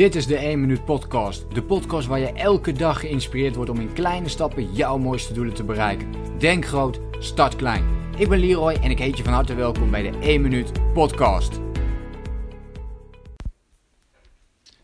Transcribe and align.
Dit 0.00 0.14
is 0.14 0.26
de 0.26 0.36
1 0.36 0.60
Minuut 0.60 0.84
Podcast. 0.84 1.54
De 1.54 1.62
podcast 1.62 2.06
waar 2.06 2.18
je 2.18 2.32
elke 2.32 2.72
dag 2.72 3.00
geïnspireerd 3.00 3.54
wordt 3.54 3.70
om 3.70 3.80
in 3.80 3.92
kleine 3.92 4.28
stappen 4.28 4.72
jouw 4.72 4.98
mooiste 4.98 5.32
doelen 5.32 5.54
te 5.54 5.64
bereiken. 5.64 6.38
Denk 6.38 6.66
groot, 6.66 7.00
start 7.18 7.56
klein. 7.56 7.84
Ik 8.16 8.28
ben 8.28 8.38
Leroy 8.38 8.72
en 8.72 8.90
ik 8.90 8.98
heet 8.98 9.16
je 9.16 9.24
van 9.24 9.32
harte 9.32 9.54
welkom 9.54 9.90
bij 9.90 10.10
de 10.10 10.18
1 10.18 10.40
Minuut 10.40 10.92
Podcast. 10.92 11.60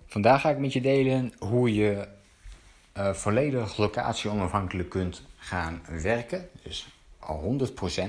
Vandaag 0.07 0.41
ga 0.41 0.51
ik 0.51 0.59
met 0.59 0.73
je 0.73 0.81
delen 0.81 1.33
hoe 1.39 1.75
je 1.75 2.09
uh, 2.97 3.13
volledig 3.13 3.77
locatie 3.77 4.31
onafhankelijk 4.31 4.89
kunt 4.89 5.23
gaan 5.37 5.83
werken. 6.03 6.49
Dus 6.63 6.89
al 7.19 7.59
100%. 7.61 8.03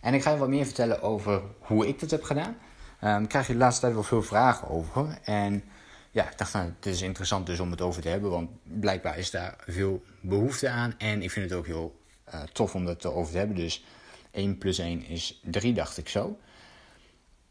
En 0.00 0.14
ik 0.14 0.22
ga 0.22 0.30
je 0.30 0.38
wat 0.38 0.48
meer 0.48 0.64
vertellen 0.64 1.02
over 1.02 1.42
hoe 1.58 1.88
ik 1.88 2.00
dat 2.00 2.10
heb 2.10 2.22
gedaan. 2.22 2.56
Um, 3.04 3.26
krijg 3.26 3.46
je 3.46 3.52
de 3.52 3.58
laatste 3.58 3.80
tijd 3.80 3.94
wel 3.94 4.02
veel 4.02 4.22
vragen 4.22 4.68
over. 4.68 5.18
En 5.24 5.64
ja, 6.10 6.30
ik 6.30 6.38
dacht, 6.38 6.52
nou, 6.52 6.72
het 6.76 6.86
is 6.86 7.02
interessant 7.02 7.46
dus 7.46 7.60
om 7.60 7.70
het 7.70 7.80
over 7.80 8.02
te 8.02 8.08
hebben, 8.08 8.30
want 8.30 8.50
blijkbaar 8.62 9.18
is 9.18 9.30
daar 9.30 9.56
veel 9.66 10.02
behoefte 10.20 10.68
aan. 10.68 10.94
En 10.98 11.22
ik 11.22 11.30
vind 11.30 11.50
het 11.50 11.58
ook 11.58 11.66
heel 11.66 12.00
uh, 12.34 12.42
tof 12.42 12.74
om 12.74 12.84
dat 12.84 13.06
over 13.06 13.32
te 13.32 13.38
hebben. 13.38 13.56
Dus 13.56 13.84
1 14.30 14.58
plus 14.58 14.78
1 14.78 15.06
is 15.06 15.40
3, 15.44 15.72
dacht 15.72 15.98
ik 15.98 16.08
zo. 16.08 16.38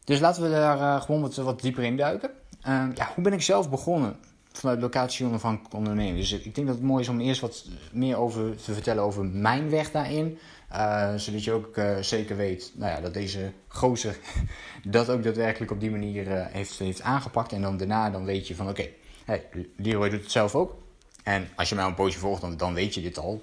Dus 0.04 0.20
laten 0.20 0.42
we 0.42 0.50
daar 0.50 0.78
uh, 0.78 1.02
gewoon 1.02 1.20
wat, 1.20 1.34
wat 1.34 1.60
dieper 1.60 1.84
in 1.84 1.96
duiken. 1.96 2.30
Uh, 2.68 2.86
ja, 2.94 3.12
hoe 3.14 3.24
ben 3.24 3.32
ik 3.32 3.42
zelf 3.42 3.70
begonnen 3.70 4.16
vanuit 4.52 4.80
locatie 4.80 5.26
onafhankelijk 5.26 5.74
ondernemen? 5.74 6.16
Dus 6.16 6.32
ik 6.32 6.54
denk 6.54 6.66
dat 6.66 6.76
het 6.76 6.84
mooi 6.84 7.02
is 7.02 7.08
om 7.08 7.20
eerst 7.20 7.40
wat 7.40 7.64
meer 7.92 8.16
over 8.16 8.56
te 8.56 8.72
vertellen 8.72 9.02
over 9.02 9.24
mijn 9.24 9.70
weg 9.70 9.90
daarin. 9.90 10.38
Uh, 10.72 11.14
zodat 11.16 11.44
je 11.44 11.52
ook 11.52 11.76
uh, 11.76 11.98
zeker 11.98 12.36
weet 12.36 12.72
nou 12.74 12.92
ja, 12.92 13.00
dat 13.00 13.14
deze 13.14 13.52
gozer 13.68 14.16
dat 14.84 15.10
ook 15.10 15.22
daadwerkelijk 15.22 15.70
op 15.70 15.80
die 15.80 15.90
manier 15.90 16.26
uh, 16.26 16.46
heeft, 16.46 16.78
heeft 16.78 17.02
aangepakt. 17.02 17.52
En 17.52 17.62
dan 17.62 17.76
daarna 17.76 18.10
dan 18.10 18.24
weet 18.24 18.48
je 18.48 18.54
van 18.54 18.68
oké, 18.68 18.88
hey, 19.24 19.46
Leroy 19.76 20.08
doet 20.08 20.20
het 20.20 20.30
zelf 20.30 20.54
ook. 20.54 20.78
En 21.22 21.48
als 21.56 21.68
je 21.68 21.74
mij 21.74 21.84
een 21.84 21.94
poosje 21.94 22.18
volgt, 22.18 22.40
dan, 22.40 22.56
dan 22.56 22.74
weet 22.74 22.94
je 22.94 23.00
dit 23.00 23.18
al, 23.18 23.42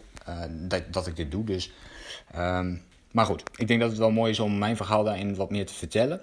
dat, 0.50 0.94
dat 0.94 1.08
ik 1.08 1.16
dit 1.16 1.32
doe. 1.32 1.44
Dus, 1.44 1.72
um, 2.36 2.84
maar 3.12 3.26
goed, 3.26 3.44
ik 3.56 3.68
denk 3.68 3.80
dat 3.80 3.90
het 3.90 4.00
wel 4.00 4.12
mooi 4.12 4.32
is 4.32 4.40
om 4.40 4.58
mijn 4.58 4.76
verhaal 4.76 5.04
daarin 5.04 5.36
wat 5.36 5.52
meer 5.52 5.66
te 5.66 5.74
vertellen. 5.74 6.22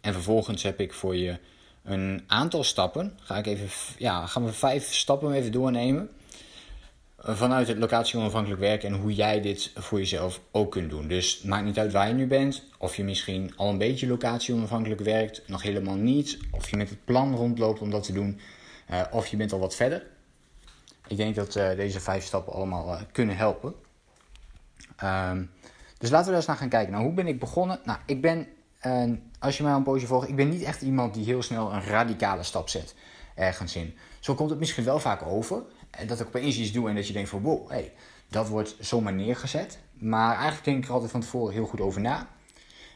En 0.00 0.12
vervolgens 0.12 0.62
heb 0.62 0.80
ik 0.80 0.92
voor 0.92 1.16
je 1.16 1.38
een 1.82 2.24
aantal 2.26 2.64
stappen. 2.64 3.18
Ga 3.20 3.36
ik 3.36 3.46
even, 3.46 3.68
ja, 3.98 4.26
gaan 4.26 4.44
we 4.44 4.52
vijf 4.52 4.94
stappen 4.94 5.32
even 5.32 5.52
doornemen 5.52 6.10
vanuit 7.24 7.68
het 7.68 7.78
locatie 7.78 8.18
onafhankelijk 8.18 8.60
werken 8.60 8.88
en 8.88 9.00
hoe 9.00 9.14
jij 9.14 9.40
dit 9.40 9.72
voor 9.74 9.98
jezelf 9.98 10.40
ook 10.50 10.70
kunt 10.70 10.90
doen. 10.90 11.08
Dus 11.08 11.42
maakt 11.42 11.64
niet 11.64 11.78
uit 11.78 11.92
waar 11.92 12.08
je 12.08 12.14
nu 12.14 12.26
bent, 12.26 12.64
of 12.78 12.96
je 12.96 13.04
misschien 13.04 13.52
al 13.56 13.68
een 13.68 13.78
beetje 13.78 14.06
locatie 14.06 14.54
onafhankelijk 14.54 15.00
werkt, 15.00 15.42
nog 15.46 15.62
helemaal 15.62 15.94
niet, 15.94 16.38
of 16.50 16.70
je 16.70 16.76
met 16.76 16.90
het 16.90 17.04
plan 17.04 17.36
rondloopt 17.36 17.80
om 17.80 17.90
dat 17.90 18.04
te 18.04 18.12
doen, 18.12 18.40
uh, 18.90 19.00
of 19.10 19.26
je 19.26 19.36
bent 19.36 19.52
al 19.52 19.58
wat 19.58 19.74
verder. 19.74 20.06
Ik 21.06 21.16
denk 21.16 21.34
dat 21.34 21.56
uh, 21.56 21.70
deze 21.76 22.00
vijf 22.00 22.24
stappen 22.24 22.52
allemaal 22.52 22.88
uh, 22.88 23.00
kunnen 23.12 23.36
helpen. 23.36 23.74
Um, 25.04 25.50
dus 25.98 26.10
laten 26.10 26.26
we 26.26 26.30
daar 26.30 26.34
eens 26.34 26.46
naar 26.46 26.56
gaan 26.56 26.68
kijken. 26.68 26.92
Nou, 26.92 27.04
hoe 27.04 27.14
ben 27.14 27.26
ik 27.26 27.38
begonnen? 27.40 27.80
Nou, 27.84 27.98
ik 28.06 28.20
ben, 28.20 28.46
als 29.38 29.56
je 29.56 29.62
mij 29.62 29.72
een 29.72 29.82
poosje 29.82 30.06
volgt, 30.06 30.28
ik 30.28 30.36
ben 30.36 30.48
niet 30.48 30.62
echt 30.62 30.82
iemand 30.82 31.14
die 31.14 31.24
heel 31.24 31.42
snel 31.42 31.72
een 31.72 31.82
radicale 31.82 32.42
stap 32.42 32.68
zet 32.68 32.94
ergens 33.34 33.76
in. 33.76 33.94
Zo 34.20 34.34
komt 34.34 34.50
het 34.50 34.58
misschien 34.58 34.84
wel 34.84 34.98
vaak 34.98 35.22
over. 35.26 35.62
Dat 36.06 36.20
ik 36.20 36.26
opeens 36.26 36.58
iets 36.58 36.72
doe 36.72 36.88
en 36.88 36.94
dat 36.94 37.06
je 37.06 37.12
denkt 37.12 37.28
van 37.28 37.42
wow, 37.42 37.70
hey, 37.70 37.92
dat 38.28 38.48
wordt 38.48 38.76
zomaar 38.80 39.12
neergezet. 39.12 39.78
Maar 39.92 40.34
eigenlijk 40.34 40.64
denk 40.64 40.78
ik 40.78 40.84
er 40.84 40.92
altijd 40.92 41.10
van 41.10 41.20
tevoren 41.20 41.54
heel 41.54 41.66
goed 41.66 41.80
over 41.80 42.00
na. 42.00 42.28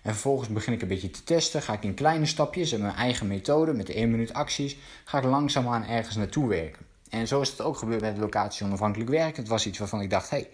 En 0.02 0.12
vervolgens 0.12 0.48
begin 0.48 0.72
ik 0.72 0.82
een 0.82 0.88
beetje 0.88 1.10
te 1.10 1.24
testen. 1.24 1.62
Ga 1.62 1.72
ik 1.72 1.82
in 1.82 1.94
kleine 1.94 2.26
stapjes 2.26 2.72
en 2.72 2.80
mijn 2.80 2.94
eigen 2.94 3.26
methode 3.26 3.72
met 3.72 3.86
de 3.86 3.94
1 3.94 4.10
minuut 4.10 4.32
acties. 4.32 4.76
Ga 5.04 5.18
ik 5.18 5.24
langzaamaan 5.24 5.84
ergens 5.84 6.16
naartoe 6.16 6.48
werken. 6.48 6.86
En 7.10 7.28
zo 7.28 7.40
is 7.40 7.50
het 7.50 7.60
ook 7.60 7.76
gebeurd 7.76 8.00
bij 8.00 8.14
de 8.14 8.20
locatie 8.20 8.66
onafhankelijk 8.66 9.10
werken. 9.10 9.42
Het 9.42 9.48
was 9.48 9.66
iets 9.66 9.78
waarvan 9.78 10.00
ik 10.00 10.10
dacht, 10.10 10.30
hey, 10.30 10.48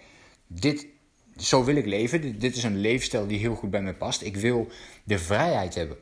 dit, 0.46 0.86
zo 1.36 1.64
wil 1.64 1.76
ik 1.76 1.86
leven. 1.86 2.20
Dit, 2.20 2.40
dit 2.40 2.56
is 2.56 2.62
een 2.62 2.76
leefstijl 2.76 3.26
die 3.26 3.38
heel 3.38 3.54
goed 3.54 3.70
bij 3.70 3.82
mij 3.82 3.94
past. 3.94 4.22
Ik 4.22 4.36
wil 4.36 4.68
de 5.04 5.18
vrijheid 5.18 5.74
hebben 5.74 5.96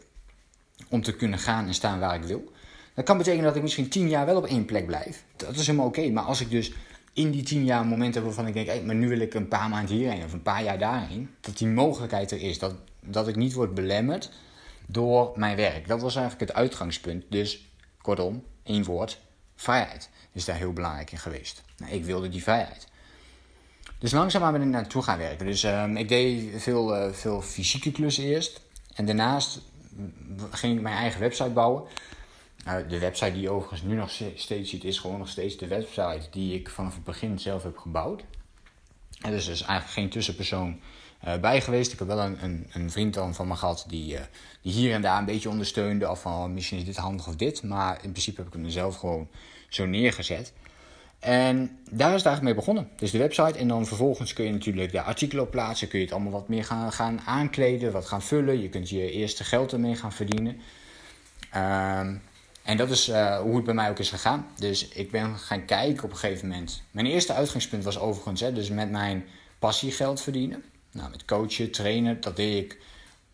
om 0.89 1.03
te 1.03 1.17
kunnen 1.17 1.39
gaan 1.39 1.67
en 1.67 1.75
staan 1.75 2.01
waar 2.01 2.15
ik 2.15 2.23
wil. 2.23 2.53
Dat 3.01 3.09
kan 3.09 3.19
betekenen 3.19 3.47
dat 3.47 3.57
ik 3.57 3.63
misschien 3.63 3.89
tien 3.89 4.09
jaar 4.09 4.27
wel 4.27 4.37
op 4.37 4.47
één 4.47 4.65
plek 4.65 4.87
blijf. 4.87 5.25
Dat 5.37 5.57
is 5.57 5.67
helemaal 5.67 5.87
oké. 5.87 6.11
Maar 6.11 6.25
als 6.25 6.41
ik 6.41 6.51
dus 6.51 6.73
in 7.13 7.31
die 7.31 7.43
tien 7.43 7.65
jaar 7.65 7.87
momenten 7.87 8.15
heb 8.15 8.25
waarvan 8.25 8.47
ik 8.47 8.55
denk, 8.55 8.67
hey, 8.67 8.83
maar 8.83 8.95
nu 8.95 9.09
wil 9.09 9.21
ik 9.21 9.35
een 9.35 9.49
paar 9.49 9.69
maanden 9.69 9.97
hierheen 9.97 10.25
of 10.25 10.33
een 10.33 10.43
paar 10.43 10.63
jaar 10.63 10.79
daarheen, 10.79 11.31
dat 11.41 11.59
die 11.59 11.69
mogelijkheid 11.69 12.31
er 12.31 12.43
is. 12.43 12.59
Dat, 12.59 12.75
dat 13.01 13.29
ik 13.29 13.37
niet 13.37 13.53
word 13.53 13.75
belemmerd 13.75 14.31
door 14.87 15.33
mijn 15.35 15.57
werk. 15.57 15.89
Dat 15.89 16.01
was 16.01 16.17
eigenlijk 16.17 16.51
het 16.51 16.59
uitgangspunt. 16.59 17.25
Dus 17.29 17.71
kortom, 18.01 18.45
één 18.63 18.85
woord, 18.85 19.21
vrijheid 19.57 20.09
is 20.33 20.45
daar 20.45 20.57
heel 20.57 20.73
belangrijk 20.73 21.13
in 21.13 21.19
geweest. 21.19 21.63
Nou, 21.77 21.93
ik 21.93 22.05
wilde 22.05 22.29
die 22.29 22.43
vrijheid. 22.43 22.87
Dus 23.99 24.13
langzaamaan 24.13 24.53
ben 24.53 24.63
ik 24.63 24.69
naartoe 24.69 25.03
gaan 25.03 25.19
werken. 25.19 25.47
Dus 25.47 25.65
um, 25.65 25.97
ik 25.97 26.09
deed 26.09 26.63
veel, 26.63 26.97
uh, 26.97 27.13
veel 27.13 27.43
fysieke 27.43 27.93
klussen 27.93 28.25
eerst. 28.25 28.61
En 28.95 29.07
daarnaast 29.07 29.61
ging 30.51 30.77
ik 30.77 30.83
mijn 30.83 30.97
eigen 30.97 31.21
website 31.21 31.51
bouwen. 31.51 31.83
Nou, 32.65 32.87
de 32.87 32.99
website 32.99 33.33
die 33.33 33.43
je 33.43 33.51
overigens 33.51 33.83
nu 33.83 33.95
nog 33.95 34.11
steeds 34.35 34.71
ziet, 34.71 34.85
is 34.85 34.99
gewoon 34.99 35.19
nog 35.19 35.29
steeds 35.29 35.57
de 35.57 35.67
website 35.67 36.23
die 36.31 36.55
ik 36.55 36.71
vanaf 36.71 36.95
het 36.95 37.05
begin 37.05 37.39
zelf 37.39 37.63
heb 37.63 37.79
gebouwd. 37.79 38.25
En 39.21 39.31
er 39.31 39.37
is 39.37 39.47
dus 39.47 39.63
eigenlijk 39.63 39.93
geen 39.93 40.09
tussenpersoon 40.09 40.81
uh, 41.25 41.37
bij 41.37 41.61
geweest. 41.61 41.93
Ik 41.93 41.99
heb 41.99 42.09
wel 42.09 42.19
een, 42.19 42.45
een, 42.45 42.67
een, 42.73 42.91
vriend 42.91 43.15
dan 43.15 43.35
van 43.35 43.49
me 43.49 43.57
gehad 43.57 43.85
die, 43.89 44.15
uh, 44.15 44.21
die 44.63 44.73
hier 44.73 44.95
en 44.95 45.03
daar 45.03 45.19
een 45.19 45.25
beetje 45.25 45.49
ondersteunde. 45.49 46.11
Of 46.11 46.21
van 46.21 46.33
oh, 46.33 46.45
misschien 46.45 46.79
is 46.79 46.85
dit 46.85 46.97
handig 46.97 47.29
of 47.29 47.37
dit. 47.37 47.63
Maar 47.63 47.95
in 48.03 48.11
principe 48.11 48.41
heb 48.41 48.47
ik 48.47 48.61
hem 48.61 48.71
zelf 48.71 48.97
gewoon 48.97 49.29
zo 49.69 49.87
neergezet. 49.87 50.53
En 51.19 51.79
daar 51.91 52.09
is 52.09 52.23
het 52.23 52.27
eigenlijk 52.27 52.43
mee 52.43 52.55
begonnen. 52.55 52.89
Dus 52.97 53.11
de 53.11 53.19
website. 53.19 53.59
En 53.59 53.69
dan 53.69 53.87
vervolgens 53.87 54.33
kun 54.33 54.45
je 54.45 54.53
natuurlijk 54.53 54.93
de 54.93 55.03
artikelen 55.03 55.45
op 55.45 55.51
plaatsen. 55.51 55.89
Kun 55.89 55.99
je 55.99 56.05
het 56.05 56.15
allemaal 56.15 56.33
wat 56.33 56.49
meer 56.49 56.65
gaan, 56.65 56.93
gaan 56.93 57.21
aankleden, 57.21 57.93
wat 57.93 58.07
gaan 58.07 58.23
vullen. 58.23 58.61
Je 58.61 58.69
kunt 58.69 58.89
je 58.89 59.11
eerste 59.11 59.45
geld 59.45 59.73
ermee 59.73 59.97
gaan 59.97 60.13
verdienen. 60.13 60.61
Ehm 61.51 62.17
en 62.63 62.77
dat 62.77 62.91
is 62.91 63.09
uh, 63.09 63.39
hoe 63.39 63.57
het 63.57 63.65
bij 63.65 63.75
mij 63.75 63.91
ook 63.91 63.99
is 63.99 64.11
gegaan. 64.11 64.47
Dus 64.59 64.89
ik 64.89 65.11
ben 65.11 65.37
gaan 65.37 65.65
kijken 65.65 66.05
op 66.05 66.11
een 66.11 66.17
gegeven 66.17 66.49
moment. 66.49 66.83
Mijn 66.91 67.07
eerste 67.07 67.33
uitgangspunt 67.33 67.85
was 67.85 67.99
overigens, 67.99 68.41
hè, 68.41 68.53
dus 68.53 68.71
met 68.71 68.91
mijn 68.91 69.25
passie 69.59 69.93
geld 69.93 70.21
verdienen. 70.21 70.65
Nou, 70.93 71.11
met 71.11 71.25
coachen, 71.25 71.71
trainen, 71.71 72.21
dat 72.21 72.37
deed 72.37 72.65
ik 72.65 72.79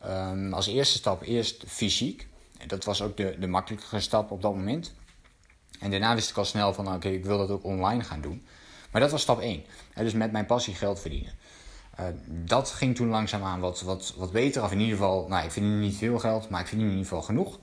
um, 0.07 0.53
als 0.53 0.67
eerste 0.67 0.99
stap 0.99 1.23
eerst 1.23 1.65
fysiek. 1.67 2.27
En 2.59 2.69
dat 2.69 2.85
was 2.85 3.03
ook 3.03 3.17
de, 3.17 3.37
de 3.39 3.47
makkelijkere 3.47 4.01
stap 4.01 4.31
op 4.31 4.43
dat 4.43 4.55
moment. 4.55 4.95
En 5.81 5.91
daarna 5.91 6.15
wist 6.15 6.31
ik 6.31 6.37
al 6.37 6.45
snel 6.45 6.75
van, 6.75 6.95
oké, 6.95 7.09
ik 7.09 7.25
wil 7.25 7.39
dat 7.39 7.51
ook 7.51 7.65
online 7.65 8.03
gaan 8.03 8.21
doen. 8.21 8.47
Maar 8.91 9.01
dat 9.01 9.11
was 9.11 9.23
stap 9.23 9.41
1. 9.41 9.65
Hè, 9.93 10.03
dus 10.03 10.13
met 10.13 10.33
mijn 10.33 10.47
passie 10.47 10.75
geld 10.75 11.01
verdienen. 11.01 11.33
Uh, 12.01 12.07
dat 12.27 12.71
ging 12.71 12.97
toen 12.97 13.09
langzaamaan 13.09 13.61
wat, 13.61 13.81
wat, 13.81 14.15
wat 14.17 14.33
beter. 14.33 14.63
Of 14.63 14.73
in 14.73 14.81
ieder 14.81 14.97
geval, 14.97 15.29
nou, 15.29 15.45
ik 15.45 15.51
verdien 15.51 15.81
niet 15.81 15.97
veel 15.97 16.19
geld, 16.19 16.49
maar 16.49 16.61
ik 16.61 16.67
verdien 16.67 16.85
in 16.85 16.91
ieder 16.91 17.07
geval 17.07 17.23
genoeg. 17.23 17.59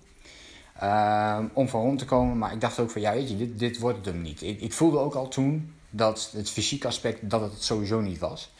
Uh, 0.81 1.39
om 1.53 1.69
van 1.69 1.81
rond 1.81 2.00
te 2.00 2.06
komen. 2.06 2.38
Maar 2.38 2.53
ik 2.53 2.61
dacht 2.61 2.79
ook 2.79 2.91
van, 2.91 3.01
ja 3.01 3.13
weet 3.13 3.29
je, 3.29 3.38
dit, 3.38 3.59
dit 3.59 3.79
wordt 3.79 3.97
het 3.97 4.06
hem 4.06 4.22
niet. 4.22 4.41
Ik, 4.41 4.61
ik 4.61 4.73
voelde 4.73 4.97
ook 4.97 5.13
al 5.13 5.28
toen 5.28 5.73
dat 5.89 6.31
het 6.35 6.50
fysieke 6.50 6.88
aspect, 6.88 7.29
dat 7.29 7.41
het 7.41 7.63
sowieso 7.63 8.01
niet 8.01 8.19
was. 8.19 8.51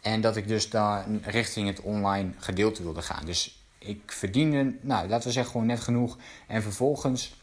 En 0.00 0.20
dat 0.20 0.36
ik 0.36 0.48
dus 0.48 0.70
daar 0.70 1.06
richting 1.22 1.68
het 1.68 1.80
online 1.80 2.30
gedeelte 2.38 2.82
wilde 2.82 3.02
gaan. 3.02 3.24
Dus 3.24 3.62
ik 3.78 4.00
verdiende, 4.06 4.74
nou 4.80 5.08
laten 5.08 5.26
we 5.26 5.32
zeggen, 5.32 5.52
gewoon 5.52 5.66
net 5.66 5.80
genoeg. 5.80 6.16
En 6.46 6.62
vervolgens 6.62 7.34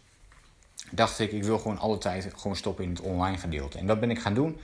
dacht 0.92 1.20
ik, 1.20 1.32
ik 1.32 1.44
wil 1.44 1.60
gewoon 1.60 1.78
alle 1.78 1.98
tijd 1.98 2.30
gewoon 2.36 2.56
stoppen 2.56 2.84
in 2.84 2.90
het 2.90 3.02
online 3.02 3.38
gedeelte. 3.38 3.78
En 3.78 3.88
dat 3.88 4.00
ben 4.00 4.12
ik 4.12 4.20
gaan 4.20 4.34
doen. 4.34 4.58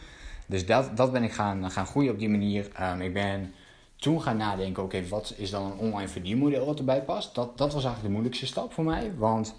Dus 0.45 0.65
dat, 0.65 0.97
dat 0.97 1.11
ben 1.11 1.23
ik 1.23 1.31
gaan, 1.31 1.71
gaan 1.71 1.85
groeien 1.85 2.11
op 2.11 2.19
die 2.19 2.29
manier. 2.29 2.71
Um, 2.81 3.01
ik 3.01 3.13
ben 3.13 3.53
toen 3.99 4.21
gaan 4.21 4.37
nadenken, 4.37 4.83
oké, 4.83 5.07
wat 5.07 5.33
is 5.37 5.49
dan 5.49 5.71
een 5.71 5.77
online 5.77 6.07
verdienmodel 6.07 6.65
wat 6.65 6.79
erbij 6.79 7.03
past? 7.03 7.35
Dat, 7.35 7.57
dat 7.57 7.73
was 7.73 7.83
eigenlijk 7.83 8.03
de 8.03 8.09
moeilijkste 8.09 8.45
stap 8.45 8.73
voor 8.73 8.83
mij, 8.83 9.11
want 9.17 9.55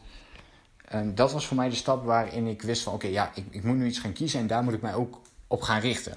um, 0.95 1.15
dat 1.15 1.33
was 1.33 1.47
voor 1.47 1.57
mij 1.57 1.69
de 1.69 1.75
stap 1.75 2.05
waarin 2.05 2.47
ik 2.47 2.63
wist 2.63 2.83
van, 2.83 2.93
oké, 2.93 3.07
ja, 3.07 3.31
ik, 3.35 3.45
ik 3.51 3.65
moet 3.65 3.77
nu 3.77 3.87
iets 3.87 3.99
gaan 3.99 4.13
kiezen 4.13 4.41
en 4.41 4.47
daar 4.47 4.65
moet 4.65 4.73
ik 4.73 4.83
mij 4.83 4.95
ook 4.95 5.21
op 5.47 5.63
gaan 5.63 5.81
richten. 5.81 6.17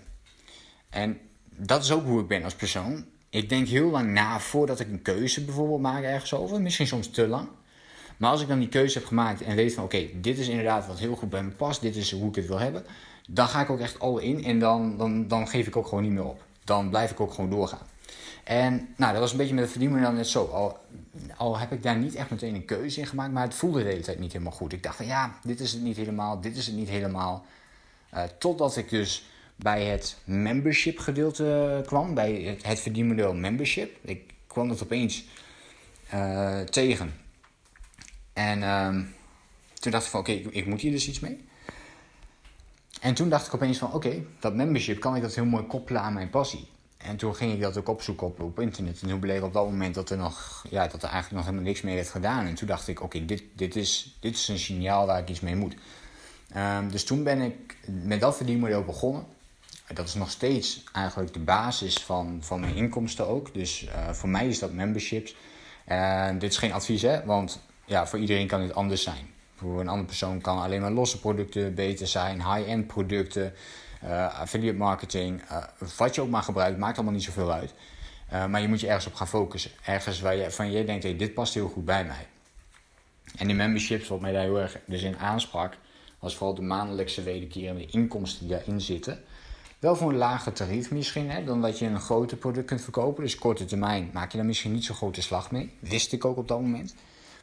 En 0.89 1.19
dat 1.55 1.83
is 1.83 1.91
ook 1.91 2.05
hoe 2.05 2.21
ik 2.21 2.27
ben 2.27 2.43
als 2.43 2.55
persoon. 2.55 3.05
Ik 3.29 3.49
denk 3.49 3.67
heel 3.67 3.89
lang 3.89 4.11
na 4.11 4.39
voordat 4.39 4.79
ik 4.79 4.87
een 4.87 5.01
keuze 5.01 5.43
bijvoorbeeld 5.45 5.81
maak 5.81 6.03
ergens 6.03 6.33
over, 6.33 6.61
misschien 6.61 6.87
soms 6.87 7.09
te 7.09 7.27
lang. 7.27 7.47
Maar 8.17 8.31
als 8.31 8.41
ik 8.41 8.47
dan 8.47 8.59
die 8.59 8.67
keuze 8.67 8.97
heb 8.97 9.07
gemaakt 9.07 9.41
en 9.41 9.55
weet 9.55 9.73
van, 9.73 9.83
oké, 9.83 10.09
dit 10.13 10.37
is 10.37 10.47
inderdaad 10.47 10.87
wat 10.87 10.99
heel 10.99 11.15
goed 11.15 11.29
bij 11.29 11.43
me 11.43 11.51
past, 11.51 11.81
dit 11.81 11.95
is 11.95 12.11
hoe 12.11 12.29
ik 12.29 12.35
het 12.35 12.47
wil 12.47 12.59
hebben, 12.59 12.85
dan 13.29 13.47
ga 13.47 13.61
ik 13.61 13.69
ook 13.69 13.79
echt 13.79 13.99
al 13.99 14.17
in 14.17 14.43
en 14.43 14.59
dan, 14.59 14.97
dan, 14.97 15.27
dan 15.27 15.47
geef 15.47 15.67
ik 15.67 15.75
ook 15.75 15.87
gewoon 15.87 16.03
niet 16.03 16.11
meer 16.11 16.25
op. 16.25 16.43
Dan 16.63 16.89
blijf 16.89 17.11
ik 17.11 17.19
ook 17.19 17.33
gewoon 17.33 17.49
doorgaan. 17.49 17.91
En 18.43 18.93
nou, 18.97 19.11
dat 19.11 19.21
was 19.21 19.31
een 19.31 19.37
beetje 19.37 19.53
met 19.53 19.63
het 19.63 19.71
verdienmodel 19.71 20.11
net 20.11 20.27
zo. 20.27 20.45
Al, 20.45 20.77
al 21.37 21.57
heb 21.57 21.71
ik 21.71 21.83
daar 21.83 21.97
niet 21.97 22.15
echt 22.15 22.29
meteen 22.29 22.55
een 22.55 22.65
keuze 22.65 22.99
in 22.99 23.07
gemaakt, 23.07 23.33
maar 23.33 23.43
het 23.43 23.53
voelde 23.53 23.83
de 23.83 23.89
hele 23.89 24.01
tijd 24.01 24.19
niet 24.19 24.31
helemaal 24.31 24.53
goed. 24.53 24.73
Ik 24.73 24.83
dacht 24.83 24.95
van 24.95 25.05
ja, 25.05 25.39
dit 25.43 25.59
is 25.59 25.71
het 25.71 25.81
niet 25.81 25.97
helemaal, 25.97 26.41
dit 26.41 26.57
is 26.57 26.65
het 26.65 26.75
niet 26.75 26.89
helemaal. 26.89 27.45
Uh, 28.13 28.23
totdat 28.37 28.77
ik 28.77 28.89
dus 28.89 29.25
bij 29.55 29.85
het 29.85 30.17
membership 30.23 30.99
gedeelte 30.99 31.81
kwam, 31.85 32.13
bij 32.13 32.33
het, 32.33 32.65
het 32.65 32.79
verdienmodel 32.79 33.33
membership. 33.33 33.97
Ik 34.01 34.33
kwam 34.47 34.67
dat 34.67 34.83
opeens 34.83 35.25
uh, 36.13 36.59
tegen. 36.59 37.13
En 38.33 38.59
uh, 38.59 38.87
toen 39.73 39.91
dacht 39.91 40.05
ik 40.05 40.11
van 40.11 40.19
oké, 40.19 40.31
ik, 40.31 40.65
moet 40.65 40.81
hier 40.81 40.91
dus 40.91 41.07
iets 41.07 41.19
mee. 41.19 41.45
En 43.01 43.13
toen 43.13 43.29
dacht 43.29 43.47
ik 43.47 43.53
opeens 43.53 43.77
van 43.77 43.93
oké, 43.93 44.23
dat 44.39 44.55
membership 44.55 44.99
kan 44.99 45.15
ik 45.15 45.21
dat 45.21 45.35
heel 45.35 45.45
mooi 45.45 45.63
koppelen 45.63 46.01
aan 46.01 46.13
mijn 46.13 46.29
passie. 46.29 46.67
En 47.03 47.15
toen 47.15 47.35
ging 47.35 47.53
ik 47.53 47.61
dat 47.61 47.77
ook 47.77 47.87
opzoeken 47.87 48.27
op, 48.27 48.39
op 48.39 48.59
internet. 48.59 49.01
En 49.01 49.07
toen 49.07 49.19
bleek 49.19 49.43
op 49.43 49.53
dat 49.53 49.65
moment 49.65 49.95
dat 49.95 50.09
er, 50.09 50.17
nog, 50.17 50.65
ja, 50.69 50.87
dat 50.87 51.03
er 51.03 51.09
eigenlijk 51.09 51.31
nog 51.31 51.43
helemaal 51.43 51.65
niks 51.65 51.81
meer 51.81 51.95
werd 51.95 52.09
gedaan. 52.09 52.45
En 52.45 52.55
toen 52.55 52.67
dacht 52.67 52.87
ik, 52.87 53.01
oké, 53.01 53.25
dit, 53.25 53.43
dit, 53.55 53.75
is, 53.75 54.17
dit 54.19 54.35
is 54.35 54.47
een 54.47 54.59
signaal 54.59 55.05
waar 55.05 55.19
ik 55.19 55.29
iets 55.29 55.39
mee 55.39 55.55
moet. 55.55 55.75
Um, 56.57 56.91
dus 56.91 57.03
toen 57.03 57.23
ben 57.23 57.41
ik 57.41 57.77
met 57.85 58.19
dat 58.19 58.35
verdienmodel 58.35 58.83
begonnen. 58.83 59.25
Dat 59.93 60.07
is 60.07 60.13
nog 60.13 60.31
steeds 60.31 60.83
eigenlijk 60.93 61.33
de 61.33 61.39
basis 61.39 61.97
van, 61.97 62.37
van 62.41 62.59
mijn 62.59 62.75
inkomsten 62.75 63.27
ook. 63.27 63.53
Dus 63.53 63.83
uh, 63.83 64.09
voor 64.09 64.29
mij 64.29 64.47
is 64.47 64.59
dat 64.59 64.73
memberships. 64.73 65.35
En 65.85 66.39
dit 66.39 66.51
is 66.51 66.57
geen 66.57 66.73
advies, 66.73 67.01
hè, 67.01 67.25
want 67.25 67.59
ja, 67.85 68.07
voor 68.07 68.19
iedereen 68.19 68.47
kan 68.47 68.61
dit 68.61 68.75
anders 68.75 69.03
zijn. 69.03 69.29
Voor 69.55 69.79
een 69.79 69.87
andere 69.87 70.07
persoon 70.07 70.41
kan 70.41 70.61
alleen 70.61 70.81
maar 70.81 70.91
losse 70.91 71.19
producten 71.19 71.73
beter 71.73 72.07
zijn, 72.07 72.53
high-end 72.53 72.87
producten 72.87 73.53
uh, 74.03 74.39
affiliate 74.39 74.77
marketing, 74.77 75.41
uh, 75.51 75.63
wat 75.97 76.15
je 76.15 76.21
ook 76.21 76.29
maar 76.29 76.43
gebruikt, 76.43 76.77
maakt 76.77 76.95
allemaal 76.95 77.13
niet 77.13 77.23
zoveel 77.23 77.51
uit. 77.51 77.73
Uh, 78.33 78.45
maar 78.45 78.61
je 78.61 78.67
moet 78.67 78.79
je 78.79 78.87
ergens 78.87 79.05
op 79.05 79.13
gaan 79.13 79.27
focussen. 79.27 79.71
Ergens 79.85 80.19
waar 80.19 80.35
je 80.35 80.51
van 80.51 80.71
je 80.71 80.85
denkt, 80.85 81.03
hey, 81.03 81.15
dit 81.15 81.33
past 81.33 81.53
heel 81.53 81.67
goed 81.67 81.85
bij 81.85 82.05
mij. 82.05 82.27
En 83.37 83.47
die 83.47 83.55
memberships, 83.55 84.07
wat 84.07 84.19
mij 84.19 84.31
daar 84.31 84.41
heel 84.41 84.59
erg 84.59 84.77
dus 84.85 85.01
in 85.01 85.17
aansprak, 85.17 85.77
was 86.19 86.35
vooral 86.35 86.55
de 86.55 86.61
maandelijkse 86.61 87.23
wederkerende 87.23 87.85
inkomsten 87.85 88.47
die 88.47 88.57
daarin 88.57 88.81
zitten. 88.81 89.23
Wel 89.79 89.95
voor 89.95 90.09
een 90.09 90.17
lager 90.17 90.53
tarief 90.53 90.91
misschien, 90.91 91.29
hè, 91.31 91.43
dan 91.43 91.61
dat 91.61 91.79
je 91.79 91.85
een 91.85 91.99
groter 91.99 92.37
product 92.37 92.65
kunt 92.65 92.81
verkopen. 92.81 93.23
Dus 93.23 93.35
korte 93.35 93.65
termijn 93.65 94.09
maak 94.13 94.31
je 94.31 94.37
daar 94.37 94.45
misschien 94.45 94.71
niet 94.71 94.85
zo'n 94.85 94.95
grote 94.95 95.21
slag 95.21 95.51
mee. 95.51 95.73
Wist 95.79 96.13
ik 96.13 96.25
ook 96.25 96.37
op 96.37 96.47
dat 96.47 96.61
moment. 96.61 96.95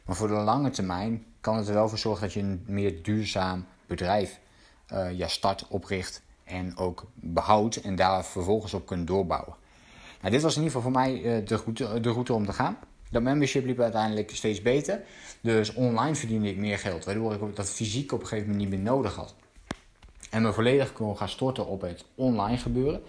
Maar 0.05 0.15
voor 0.15 0.27
de 0.27 0.33
lange 0.33 0.69
termijn 0.69 1.25
kan 1.41 1.57
het 1.57 1.67
er 1.67 1.73
wel 1.73 1.89
voor 1.89 1.97
zorgen 1.97 2.21
dat 2.21 2.33
je 2.33 2.39
een 2.39 2.63
meer 2.65 3.03
duurzaam 3.03 3.65
bedrijf 3.87 4.39
uh, 4.93 5.17
ja, 5.17 5.27
start, 5.27 5.67
opricht 5.67 6.21
en 6.51 6.77
ook 6.77 7.11
behoudt 7.13 7.81
en 7.81 7.95
daar 7.95 8.25
vervolgens 8.25 8.73
op 8.73 8.85
kunt 8.85 9.07
doorbouwen. 9.07 9.55
Nou, 10.19 10.33
dit 10.33 10.41
was 10.41 10.55
in 10.55 10.63
ieder 10.63 10.75
geval 10.75 10.91
voor 10.91 11.01
mij 11.01 11.21
uh, 11.21 11.47
de, 11.47 11.55
route, 11.55 11.99
de 11.99 12.09
route 12.09 12.33
om 12.33 12.45
te 12.45 12.53
gaan. 12.53 12.77
Dat 13.09 13.21
membership 13.21 13.65
liep 13.65 13.79
uiteindelijk 13.79 14.29
steeds 14.35 14.61
beter. 14.61 15.01
Dus 15.41 15.73
online 15.73 16.15
verdiende 16.15 16.49
ik 16.49 16.57
meer 16.57 16.79
geld, 16.79 17.05
waardoor 17.05 17.33
ik 17.33 17.55
dat 17.55 17.69
fysiek 17.69 18.11
op 18.11 18.21
een 18.21 18.27
gegeven 18.27 18.51
moment 18.51 18.69
niet 18.69 18.79
meer 18.79 18.91
nodig 18.91 19.15
had. 19.15 19.35
En 20.29 20.41
me 20.41 20.53
volledig 20.53 20.93
kon 20.93 21.17
gaan 21.17 21.29
storten 21.29 21.67
op 21.67 21.81
het 21.81 22.05
online 22.15 22.57
gebeuren. 22.57 23.01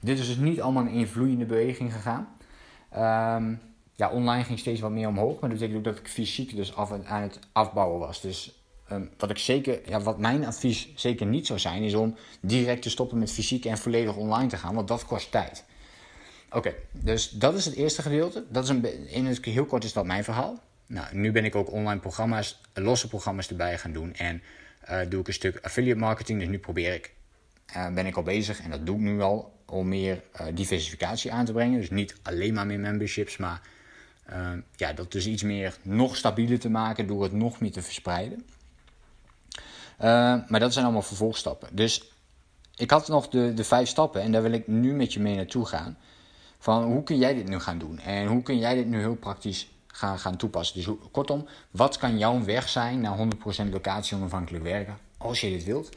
Dit 0.00 0.18
is 0.18 0.26
dus 0.26 0.36
niet 0.36 0.60
allemaal 0.60 0.86
in 0.86 1.06
vloeiende 1.06 1.44
beweging 1.44 1.92
gegaan. 1.92 2.28
Um, 3.42 3.60
ja, 3.94 4.10
online 4.10 4.44
ging 4.44 4.58
steeds 4.58 4.80
wat 4.80 4.90
meer 4.90 5.08
omhoog, 5.08 5.40
maar 5.40 5.50
dat 5.50 5.58
betekent 5.58 5.76
ook 5.76 5.84
dat 5.84 5.98
ik 5.98 6.08
fysiek 6.08 6.56
dus 6.56 6.76
af, 6.76 6.92
aan 7.04 7.22
het 7.22 7.38
afbouwen 7.52 7.98
was. 7.98 8.20
Dus 8.20 8.63
Um, 8.92 9.10
wat 9.18 9.30
ik 9.30 9.38
zeker, 9.38 9.80
ja, 9.88 10.00
wat 10.00 10.18
mijn 10.18 10.46
advies 10.46 10.88
zeker 10.94 11.26
niet 11.26 11.46
zou 11.46 11.58
zijn, 11.58 11.82
is 11.82 11.94
om 11.94 12.16
direct 12.40 12.82
te 12.82 12.90
stoppen 12.90 13.18
met 13.18 13.32
fysiek 13.32 13.64
en 13.64 13.78
volledig 13.78 14.16
online 14.16 14.48
te 14.48 14.56
gaan, 14.56 14.74
want 14.74 14.88
dat 14.88 15.04
kost 15.04 15.30
tijd. 15.30 15.64
Oké, 16.50 16.74
dus 16.92 17.30
dat 17.30 17.54
is 17.54 17.64
het 17.64 17.74
eerste 17.74 18.02
gedeelte. 18.02 18.44
Dat 18.48 18.64
is 18.64 18.68
een, 18.68 19.08
in 19.08 19.26
het 19.26 19.44
heel 19.44 19.64
kort 19.64 19.84
is 19.84 19.92
dat 19.92 20.04
mijn 20.04 20.24
verhaal. 20.24 20.62
Nou, 20.86 21.06
nu 21.12 21.32
ben 21.32 21.44
ik 21.44 21.54
ook 21.54 21.72
online 21.72 22.00
programma's, 22.00 22.60
losse 22.74 23.08
programma's 23.08 23.48
erbij 23.48 23.78
gaan 23.78 23.92
doen 23.92 24.14
en 24.14 24.42
uh, 24.90 25.00
doe 25.08 25.20
ik 25.20 25.26
een 25.26 25.32
stuk 25.32 25.58
affiliate 25.62 26.00
marketing. 26.00 26.38
Dus 26.40 26.48
nu 26.48 26.58
probeer 26.58 26.94
ik, 26.94 27.12
uh, 27.76 27.94
ben 27.94 28.06
ik 28.06 28.16
al 28.16 28.22
bezig 28.22 28.60
en 28.60 28.70
dat 28.70 28.86
doe 28.86 28.96
ik 28.96 29.02
nu 29.02 29.20
al, 29.20 29.52
om 29.66 29.88
meer 29.88 30.22
uh, 30.40 30.46
diversificatie 30.54 31.32
aan 31.32 31.44
te 31.44 31.52
brengen. 31.52 31.80
Dus 31.80 31.90
niet 31.90 32.16
alleen 32.22 32.54
maar 32.54 32.66
meer 32.66 32.80
memberships, 32.80 33.36
maar 33.36 33.60
ja, 34.76 34.92
dat 34.92 35.12
dus 35.12 35.26
iets 35.26 35.42
meer 35.42 35.76
nog 35.82 36.16
stabieler 36.16 36.58
te 36.58 36.70
maken 36.70 37.06
door 37.06 37.22
het 37.22 37.32
nog 37.32 37.60
meer 37.60 37.72
te 37.72 37.82
verspreiden. 37.82 38.44
Uh, 39.98 40.04
maar 40.48 40.60
dat 40.60 40.72
zijn 40.72 40.84
allemaal 40.84 41.02
vervolgstappen. 41.02 41.68
Dus 41.72 42.12
ik 42.76 42.90
had 42.90 43.08
nog 43.08 43.28
de, 43.28 43.54
de 43.54 43.64
vijf 43.64 43.88
stappen 43.88 44.22
en 44.22 44.32
daar 44.32 44.42
wil 44.42 44.52
ik 44.52 44.66
nu 44.66 44.94
met 44.94 45.12
je 45.12 45.20
mee 45.20 45.36
naartoe 45.36 45.66
gaan. 45.66 45.96
Van 46.58 46.84
hoe 46.84 47.02
kun 47.02 47.18
jij 47.18 47.34
dit 47.34 47.48
nu 47.48 47.58
gaan 47.58 47.78
doen? 47.78 47.98
En 47.98 48.26
hoe 48.26 48.42
kun 48.42 48.58
jij 48.58 48.74
dit 48.74 48.86
nu 48.86 48.98
heel 48.98 49.14
praktisch 49.14 49.68
gaan, 49.86 50.18
gaan 50.18 50.36
toepassen? 50.36 50.76
Dus 50.76 50.94
kortom, 51.10 51.46
wat 51.70 51.98
kan 51.98 52.18
jouw 52.18 52.44
weg 52.44 52.68
zijn 52.68 53.00
naar 53.00 53.18
100% 53.66 53.70
locatie 53.70 54.16
onafhankelijk 54.16 54.64
werken? 54.64 54.98
Als 55.18 55.40
je 55.40 55.50
dit 55.50 55.64
wilt. 55.64 55.88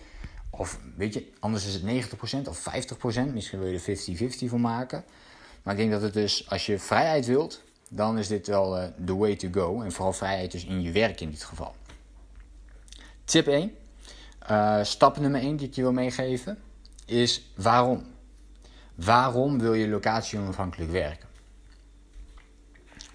Of 0.49 0.79
weet 0.95 1.13
je, 1.13 1.31
anders 1.39 1.65
is 1.65 1.73
het 1.73 2.09
90% 2.45 2.49
of 2.49 2.59
50%. 2.59 3.33
Misschien 3.33 3.59
wil 3.59 3.67
je 3.67 3.79
er 3.85 4.45
50-50 4.45 4.49
voor 4.49 4.59
maken. 4.59 5.03
Maar 5.63 5.73
ik 5.73 5.79
denk 5.79 5.91
dat 5.91 6.01
het 6.01 6.13
dus, 6.13 6.49
als 6.49 6.65
je 6.65 6.79
vrijheid 6.79 7.25
wilt, 7.25 7.61
dan 7.89 8.17
is 8.17 8.27
dit 8.27 8.47
wel 8.47 8.77
uh, 8.77 8.87
the 9.05 9.15
way 9.15 9.35
to 9.35 9.47
go. 9.51 9.81
En 9.81 9.91
vooral 9.91 10.13
vrijheid 10.13 10.51
dus 10.51 10.65
in 10.65 10.81
je 10.81 10.91
werk 10.91 11.21
in 11.21 11.31
dit 11.31 11.43
geval. 11.43 11.75
Tip 13.25 13.47
1. 13.47 13.71
Uh, 14.51 14.83
stap 14.83 15.17
nummer 15.19 15.41
1 15.41 15.55
die 15.55 15.67
ik 15.67 15.73
je 15.73 15.81
wil 15.81 15.93
meegeven 15.93 16.57
is 17.05 17.51
waarom. 17.55 18.05
Waarom 18.95 19.59
wil 19.59 19.73
je 19.73 19.87
locatie 19.87 20.39
onafhankelijk 20.39 20.91
werken? 20.91 21.27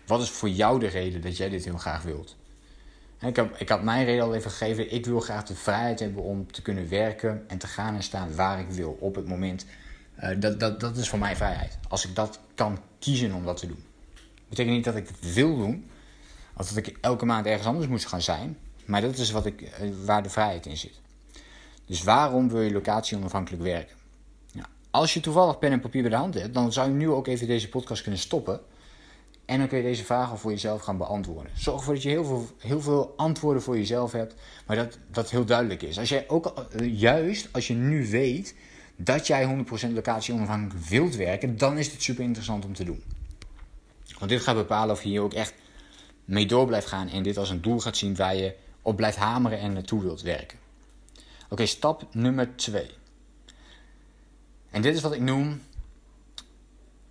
Wat 0.06 0.20
is 0.20 0.30
voor 0.30 0.48
jou 0.48 0.78
de 0.78 0.86
reden 0.86 1.20
dat 1.20 1.36
jij 1.36 1.48
dit 1.48 1.64
heel 1.64 1.78
graag 1.78 2.02
wilt? 2.02 2.36
Ik, 3.20 3.36
heb, 3.36 3.56
ik 3.56 3.68
had 3.68 3.82
mijn 3.82 4.04
reden 4.04 4.24
al 4.24 4.34
even 4.34 4.50
gegeven. 4.50 4.92
Ik 4.92 5.06
wil 5.06 5.20
graag 5.20 5.44
de 5.44 5.54
vrijheid 5.54 6.00
hebben 6.00 6.22
om 6.22 6.52
te 6.52 6.62
kunnen 6.62 6.88
werken 6.88 7.44
en 7.48 7.58
te 7.58 7.66
gaan 7.66 7.94
en 7.94 8.02
staan 8.02 8.34
waar 8.34 8.60
ik 8.60 8.70
wil 8.70 8.96
op 9.00 9.14
het 9.14 9.26
moment. 9.26 9.66
Uh, 10.20 10.40
dat, 10.40 10.60
dat, 10.60 10.80
dat 10.80 10.96
is 10.96 11.08
voor 11.08 11.18
mij 11.18 11.36
vrijheid. 11.36 11.78
Als 11.88 12.06
ik 12.06 12.14
dat 12.14 12.40
kan 12.54 12.78
kiezen 12.98 13.32
om 13.32 13.44
dat 13.44 13.56
te 13.56 13.66
doen. 13.66 13.84
Dat 14.14 14.48
betekent 14.48 14.74
niet 14.74 14.84
dat 14.84 14.96
ik 14.96 15.08
het 15.08 15.34
wil 15.34 15.56
doen. 15.56 15.90
Of 16.56 16.68
dat 16.68 16.86
ik 16.86 16.98
elke 17.00 17.24
maand 17.24 17.46
ergens 17.46 17.66
anders 17.66 17.86
moet 17.86 18.06
gaan 18.06 18.22
zijn. 18.22 18.58
Maar 18.84 19.00
dat 19.00 19.18
is 19.18 19.30
wat 19.30 19.46
ik, 19.46 19.60
eh, 19.60 19.88
waar 20.04 20.22
de 20.22 20.30
vrijheid 20.30 20.66
in 20.66 20.76
zit. 20.76 21.00
Dus 21.86 22.02
waarom 22.02 22.48
wil 22.48 22.60
je 22.60 22.72
locatie 22.72 23.16
onafhankelijk 23.16 23.62
werken? 23.62 23.96
Als 24.92 25.14
je 25.14 25.20
toevallig 25.20 25.58
pen 25.58 25.72
en 25.72 25.80
papier 25.80 26.02
bij 26.02 26.10
de 26.10 26.16
hand 26.16 26.34
hebt, 26.34 26.54
dan 26.54 26.72
zou 26.72 26.88
je 26.88 26.94
nu 26.94 27.08
ook 27.08 27.26
even 27.26 27.46
deze 27.46 27.68
podcast 27.68 28.02
kunnen 28.02 28.20
stoppen. 28.20 28.60
En 29.44 29.58
dan 29.58 29.68
kun 29.68 29.78
je 29.78 29.84
deze 29.84 30.04
vragen 30.04 30.38
voor 30.38 30.50
jezelf 30.50 30.82
gaan 30.82 30.96
beantwoorden. 30.96 31.52
Zorg 31.54 31.78
ervoor 31.78 31.94
dat 31.94 32.02
je 32.02 32.08
heel 32.08 32.24
veel, 32.24 32.46
heel 32.58 32.80
veel 32.80 33.14
antwoorden 33.16 33.62
voor 33.62 33.76
jezelf 33.76 34.12
hebt, 34.12 34.34
maar 34.66 34.76
dat 34.76 34.98
dat 35.10 35.30
heel 35.30 35.44
duidelijk 35.44 35.82
is. 35.82 35.98
Als 35.98 36.08
jij 36.08 36.24
ook, 36.28 36.46
eh, 36.46 37.00
juist 37.00 37.48
als 37.52 37.66
je 37.66 37.74
nu 37.74 38.10
weet 38.10 38.54
dat 38.96 39.26
jij 39.26 39.44
100% 39.44 39.94
locatie 39.94 40.34
onafhankelijk 40.34 40.86
wilt 40.86 41.16
werken, 41.16 41.58
dan 41.58 41.78
is 41.78 41.90
dit 41.90 42.02
super 42.02 42.24
interessant 42.24 42.64
om 42.64 42.74
te 42.74 42.84
doen. 42.84 43.02
Want 44.18 44.30
dit 44.30 44.40
gaat 44.40 44.56
bepalen 44.56 44.94
of 44.94 45.02
je 45.02 45.08
hier 45.08 45.22
ook 45.22 45.34
echt 45.34 45.54
mee 46.24 46.46
door 46.46 46.66
blijft 46.66 46.86
gaan 46.86 47.08
en 47.08 47.22
dit 47.22 47.36
als 47.36 47.50
een 47.50 47.62
doel 47.62 47.80
gaat 47.80 47.96
zien 47.96 48.16
waar 48.16 48.36
je 48.36 48.54
op 48.82 48.96
blijft 48.96 49.16
hameren 49.16 49.58
en 49.58 49.72
naartoe 49.72 50.02
wilt 50.02 50.22
werken. 50.22 50.61
Oké, 51.52 51.66
stap 51.66 52.06
nummer 52.12 52.56
2. 52.56 52.90
En 54.70 54.82
dit 54.82 54.94
is 54.94 55.02
wat 55.02 55.12
ik 55.12 55.20
noem 55.20 55.60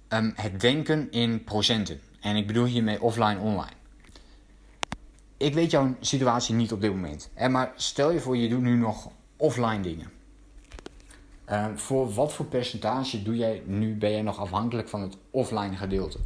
um, 0.09 0.33
het 0.35 0.59
denken 0.59 1.11
in 1.11 1.43
procenten. 1.43 1.99
En 2.21 2.35
ik 2.35 2.47
bedoel 2.47 2.65
hiermee 2.65 3.01
offline, 3.01 3.39
online. 3.39 3.75
Ik 5.37 5.53
weet 5.53 5.71
jouw 5.71 5.95
situatie 5.99 6.55
niet 6.55 6.71
op 6.71 6.81
dit 6.81 6.91
moment. 6.91 7.29
Maar 7.49 7.71
stel 7.75 8.11
je 8.11 8.19
voor, 8.19 8.37
je 8.37 8.49
doet 8.49 8.61
nu 8.61 8.75
nog 8.75 9.09
offline 9.37 9.81
dingen. 9.81 10.11
Uh, 11.49 11.65
voor 11.75 12.13
wat 12.13 12.33
voor 12.33 12.45
percentage 12.45 13.23
doe 13.23 13.35
jij 13.35 13.61
nu, 13.65 13.95
ben 13.95 14.11
jij 14.11 14.21
nog 14.21 14.39
afhankelijk 14.39 14.89
van 14.89 15.01
het 15.01 15.17
offline 15.31 15.75
gedeelte? 15.75 16.17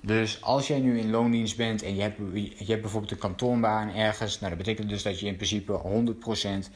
Dus 0.00 0.42
als 0.42 0.66
jij 0.66 0.80
nu 0.80 0.98
in 0.98 1.10
loondienst 1.10 1.56
bent 1.56 1.82
en 1.82 1.94
je 1.94 2.02
hebt, 2.02 2.18
je 2.34 2.64
hebt 2.66 2.82
bijvoorbeeld 2.82 3.12
een 3.12 3.18
kantoorbaan 3.18 3.88
ergens, 3.88 4.40
nou, 4.40 4.54
dat 4.54 4.64
betekent 4.64 4.88
dus 4.88 5.02
dat 5.02 5.20
je 5.20 5.26
in 5.26 5.36
principe 5.36 5.80
100% 6.64 6.70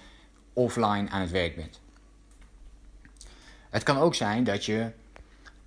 offline 0.55 1.11
aan 1.11 1.21
het 1.21 1.31
werk 1.31 1.57
bent. 1.57 1.81
Het 3.71 3.83
kan 3.83 3.99
ook 3.99 4.15
zijn 4.15 4.45
dat 4.45 4.65
je 4.65 4.91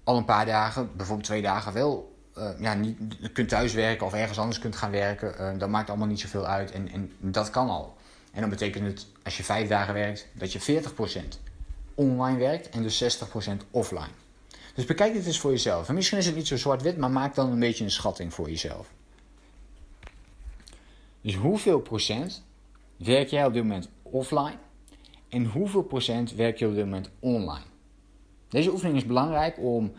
al 0.03 0.17
een 0.17 0.25
paar 0.25 0.45
dagen, 0.45 0.89
bijvoorbeeld 0.95 1.27
twee 1.27 1.41
dagen, 1.41 1.73
wel 1.73 2.15
uh, 2.37 2.49
ja, 2.59 2.73
niet, 2.73 2.97
kunt 3.33 3.49
thuiswerken 3.49 4.05
of 4.05 4.13
ergens 4.13 4.39
anders 4.39 4.59
kunt 4.59 4.75
gaan 4.75 4.91
werken. 4.91 5.35
Uh, 5.39 5.59
dat 5.59 5.69
maakt 5.69 5.89
allemaal 5.89 6.07
niet 6.07 6.19
zoveel 6.19 6.45
uit 6.45 6.71
en, 6.71 6.91
en 6.91 7.11
dat 7.19 7.49
kan 7.49 7.69
al. 7.69 7.95
En 8.31 8.41
dan 8.41 8.49
betekent 8.49 8.85
het, 8.85 9.07
als 9.23 9.37
je 9.37 9.43
vijf 9.43 9.69
dagen 9.69 9.93
werkt, 9.93 10.27
dat 10.33 10.51
je 10.53 10.81
40% 10.83 11.19
online 11.95 12.37
werkt 12.37 12.69
en 12.69 12.81
dus 12.81 13.19
60% 13.23 13.27
offline. 13.71 14.11
Dus 14.75 14.85
bekijk 14.85 15.13
dit 15.13 15.25
eens 15.25 15.39
voor 15.39 15.51
jezelf. 15.51 15.87
En 15.87 15.95
misschien 15.95 16.17
is 16.17 16.25
het 16.25 16.35
niet 16.35 16.47
zo 16.47 16.57
zwart-wit, 16.57 16.97
maar 16.97 17.11
maak 17.11 17.35
dan 17.35 17.51
een 17.51 17.59
beetje 17.59 17.83
een 17.83 17.91
schatting 17.91 18.33
voor 18.33 18.49
jezelf. 18.49 18.87
Dus 21.21 21.35
hoeveel 21.35 21.79
procent 21.79 22.43
werk 22.97 23.29
jij 23.29 23.45
op 23.45 23.53
dit 23.53 23.63
moment 23.63 23.89
offline 24.01 24.57
en 25.29 25.45
hoeveel 25.45 25.83
procent 25.83 26.35
werk 26.35 26.57
je 26.57 26.67
op 26.67 26.73
dit 26.73 26.83
moment 26.83 27.09
online? 27.19 27.65
Deze 28.49 28.71
oefening 28.71 28.97
is 28.97 29.05
belangrijk 29.05 29.57
om 29.59 29.91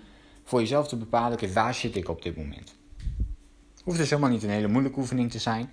voor 0.45 0.61
jezelf 0.61 0.89
te 0.89 0.97
bepalen, 0.97 1.53
waar 1.53 1.75
zit 1.75 1.97
ik 1.97 2.09
op 2.09 2.23
dit 2.23 2.37
moment? 2.37 2.77
Hoeft 3.85 3.99
dus 3.99 4.11
helemaal 4.11 4.31
niet 4.31 4.43
een 4.43 4.51
hele 4.51 4.69
moeilijke 4.69 4.99
oefening 4.99 5.31
te 5.31 5.39
zijn, 5.39 5.71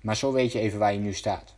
maar 0.00 0.16
zo 0.16 0.32
weet 0.32 0.52
je 0.52 0.58
even 0.58 0.78
waar 0.78 0.92
je 0.92 0.98
nu 0.98 1.12
staat. 1.12 1.54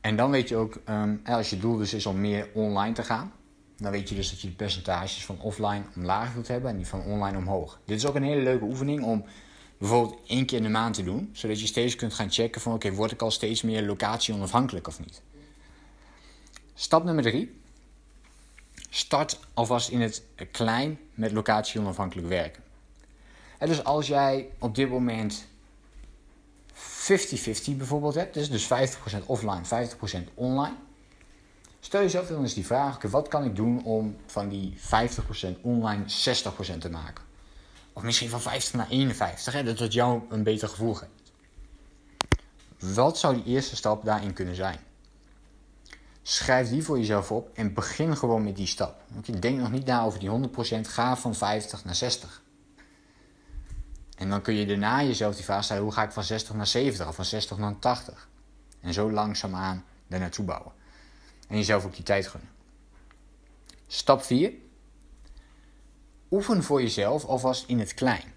En 0.00 0.16
dan 0.16 0.30
weet 0.30 0.48
je 0.48 0.56
ook, 0.56 0.80
um, 0.88 1.20
als 1.24 1.50
je 1.50 1.58
doel 1.58 1.76
dus 1.76 1.94
is 1.94 2.06
om 2.06 2.20
meer 2.20 2.48
online 2.54 2.94
te 2.94 3.02
gaan, 3.02 3.32
dan 3.76 3.90
weet 3.90 4.08
je 4.08 4.14
dus 4.14 4.30
dat 4.30 4.40
je 4.40 4.48
de 4.48 4.54
percentages 4.54 5.24
van 5.24 5.40
offline 5.40 5.82
omlaag 5.96 6.32
wilt 6.34 6.48
hebben 6.48 6.70
en 6.70 6.76
die 6.76 6.86
van 6.86 7.02
online 7.02 7.36
omhoog. 7.36 7.80
Dit 7.84 7.96
is 7.96 8.06
ook 8.06 8.14
een 8.14 8.22
hele 8.22 8.42
leuke 8.42 8.64
oefening 8.64 9.02
om 9.02 9.24
bijvoorbeeld 9.82 10.20
één 10.26 10.46
keer 10.46 10.56
in 10.56 10.62
de 10.62 10.70
maand 10.70 10.94
te 10.94 11.02
doen, 11.02 11.30
zodat 11.32 11.60
je 11.60 11.66
steeds 11.66 11.96
kunt 11.96 12.14
gaan 12.14 12.30
checken 12.30 12.60
van 12.60 12.72
oké, 12.72 12.92
word 12.92 13.12
ik 13.12 13.22
al 13.22 13.30
steeds 13.30 13.62
meer 13.62 13.82
locatie 13.82 14.34
onafhankelijk 14.34 14.88
of 14.88 15.00
niet. 15.00 15.22
Stap 16.74 17.04
nummer 17.04 17.24
drie. 17.24 17.60
Start 18.90 19.38
alvast 19.54 19.88
in 19.88 20.00
het 20.00 20.22
klein 20.50 20.98
met 21.14 21.32
locatie 21.32 21.80
onafhankelijk 21.80 22.28
werken. 22.28 22.62
En 23.58 23.68
dus 23.68 23.84
als 23.84 24.06
jij 24.06 24.50
op 24.58 24.74
dit 24.74 24.90
moment 24.90 25.46
50-50 26.74 26.76
bijvoorbeeld 27.76 28.14
hebt, 28.14 28.34
dus, 28.34 28.50
dus 28.50 28.64
50% 28.64 29.26
offline, 29.26 29.62
50% 29.64 30.34
online. 30.34 30.76
Stel 31.80 32.00
jezelf 32.00 32.26
dan 32.26 32.42
eens 32.42 32.54
die 32.54 32.66
vraag, 32.66 33.02
wat 33.02 33.28
kan 33.28 33.44
ik 33.44 33.56
doen 33.56 33.84
om 33.84 34.16
van 34.26 34.48
die 34.48 34.74
50% 35.56 35.60
online 35.60 36.04
60% 36.74 36.78
te 36.78 36.90
maken? 36.90 37.31
Of 37.92 38.02
misschien 38.02 38.28
van 38.28 38.40
50 38.40 38.74
naar 38.74 38.88
51, 38.88 39.52
hè, 39.52 39.62
dat 39.62 39.78
het 39.78 39.92
jou 39.92 40.22
een 40.28 40.42
beter 40.42 40.68
gevoel 40.68 40.94
geeft. 40.94 41.32
Wat 42.78 43.18
zou 43.18 43.34
die 43.34 43.44
eerste 43.44 43.76
stap 43.76 44.04
daarin 44.04 44.32
kunnen 44.32 44.54
zijn? 44.54 44.78
Schrijf 46.22 46.68
die 46.68 46.84
voor 46.84 46.98
jezelf 46.98 47.32
op 47.32 47.50
en 47.54 47.74
begin 47.74 48.16
gewoon 48.16 48.44
met 48.44 48.56
die 48.56 48.66
stap. 48.66 49.02
Denk 49.40 49.58
nog 49.58 49.70
niet 49.70 49.86
na 49.86 50.02
over 50.02 50.18
die 50.18 50.30
100%, 50.30 50.80
ga 50.80 51.16
van 51.16 51.34
50 51.34 51.84
naar 51.84 51.94
60. 51.94 52.42
En 54.16 54.28
dan 54.28 54.42
kun 54.42 54.54
je 54.54 54.66
daarna 54.66 55.02
jezelf 55.02 55.34
die 55.34 55.44
vraag 55.44 55.64
stellen: 55.64 55.82
hoe 55.82 55.92
ga 55.92 56.02
ik 56.02 56.10
van 56.10 56.24
60 56.24 56.54
naar 56.54 56.66
70 56.66 57.08
of 57.08 57.14
van 57.14 57.24
60 57.24 57.58
naar 57.58 57.78
80? 57.78 58.28
En 58.80 58.92
zo 58.92 59.12
langzaamaan 59.12 59.84
daar 60.06 60.20
naartoe 60.20 60.44
bouwen. 60.44 60.72
En 61.48 61.56
jezelf 61.56 61.84
ook 61.84 61.94
die 61.94 62.04
tijd 62.04 62.26
gunnen. 62.26 62.50
Stap 63.86 64.22
4. 64.22 64.52
Oefen 66.32 66.62
voor 66.62 66.82
jezelf 66.82 67.24
alvast 67.24 67.68
in 67.68 67.78
het 67.78 67.94
klein. 67.94 68.32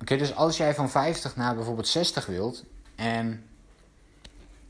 Oké, 0.00 0.16
dus 0.16 0.34
als 0.34 0.56
jij 0.56 0.74
van 0.74 0.90
50 0.90 1.36
naar 1.36 1.54
bijvoorbeeld 1.54 1.88
60 1.88 2.26
wilt 2.26 2.64
en 2.94 3.44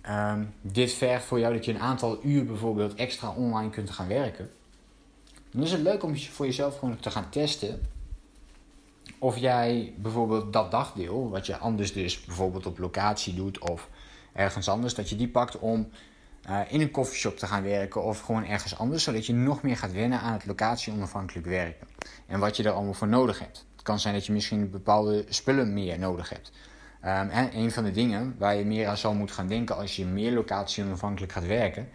um, 0.08 0.54
dit 0.60 0.92
vergt 0.92 1.24
voor 1.24 1.38
jou 1.38 1.54
dat 1.54 1.64
je 1.64 1.72
een 1.72 1.80
aantal 1.80 2.18
uur 2.22 2.46
bijvoorbeeld 2.46 2.94
extra 2.94 3.30
online 3.30 3.70
kunt 3.70 3.90
gaan 3.90 4.08
werken, 4.08 4.50
dan 5.50 5.62
is 5.62 5.72
het 5.72 5.80
leuk 5.80 6.02
om 6.02 6.16
voor 6.16 6.46
jezelf 6.46 6.78
gewoon 6.78 7.00
te 7.00 7.10
gaan 7.10 7.30
testen 7.30 7.80
of 9.18 9.36
jij 9.36 9.94
bijvoorbeeld 9.96 10.52
dat 10.52 10.70
dagdeel, 10.70 11.30
wat 11.30 11.46
je 11.46 11.56
anders 11.56 11.92
dus 11.92 12.24
bijvoorbeeld 12.24 12.66
op 12.66 12.78
locatie 12.78 13.34
doet 13.34 13.58
of 13.58 13.88
ergens 14.32 14.68
anders, 14.68 14.94
dat 14.94 15.08
je 15.08 15.16
die 15.16 15.28
pakt 15.28 15.58
om 15.58 15.88
uh, 16.48 16.60
in 16.68 16.80
een 16.80 16.90
koffieshop 16.90 17.38
te 17.38 17.46
gaan 17.46 17.62
werken 17.62 18.02
of 18.02 18.20
gewoon 18.20 18.44
ergens 18.44 18.78
anders, 18.78 19.02
zodat 19.04 19.26
je 19.26 19.32
nog 19.32 19.62
meer 19.62 19.76
gaat 19.76 19.92
wennen 19.92 20.20
aan 20.20 20.32
het 20.32 20.46
locatie-onafhankelijk 20.46 21.46
werken. 21.46 21.86
En 22.26 22.40
wat 22.40 22.56
je 22.56 22.62
er 22.62 22.70
allemaal 22.70 22.94
voor 22.94 23.08
nodig 23.08 23.38
hebt. 23.38 23.66
Het 23.72 23.82
kan 23.82 24.00
zijn 24.00 24.14
dat 24.14 24.26
je 24.26 24.32
misschien 24.32 24.70
bepaalde 24.70 25.24
spullen 25.28 25.72
meer 25.72 25.98
nodig 25.98 26.28
hebt. 26.28 26.52
En 27.00 27.56
een 27.56 27.70
van 27.70 27.84
de 27.84 27.90
dingen 27.90 28.34
waar 28.38 28.56
je 28.56 28.64
meer 28.64 28.86
aan 28.86 28.96
zal 28.96 29.14
moeten 29.14 29.36
gaan 29.36 29.46
denken 29.46 29.76
als 29.76 29.96
je 29.96 30.04
meer 30.04 30.32
locatie-onafhankelijk 30.32 31.32
gaat 31.32 31.46
werken, 31.46 31.88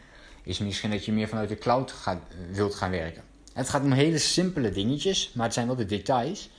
is 0.43 0.59
misschien 0.59 0.91
dat 0.91 1.05
je 1.05 1.11
meer 1.11 1.27
vanuit 1.27 1.49
de 1.49 1.57
cloud 1.57 1.91
gaat, 1.91 2.21
wilt 2.51 2.75
gaan 2.75 2.91
werken. 2.91 3.23
Het 3.53 3.69
gaat 3.69 3.83
om 3.83 3.91
hele 3.91 4.17
simpele 4.17 4.71
dingetjes, 4.71 5.31
maar 5.33 5.45
het 5.45 5.53
zijn 5.53 5.67
wel 5.67 5.75
de 5.75 5.85
details 5.85 6.49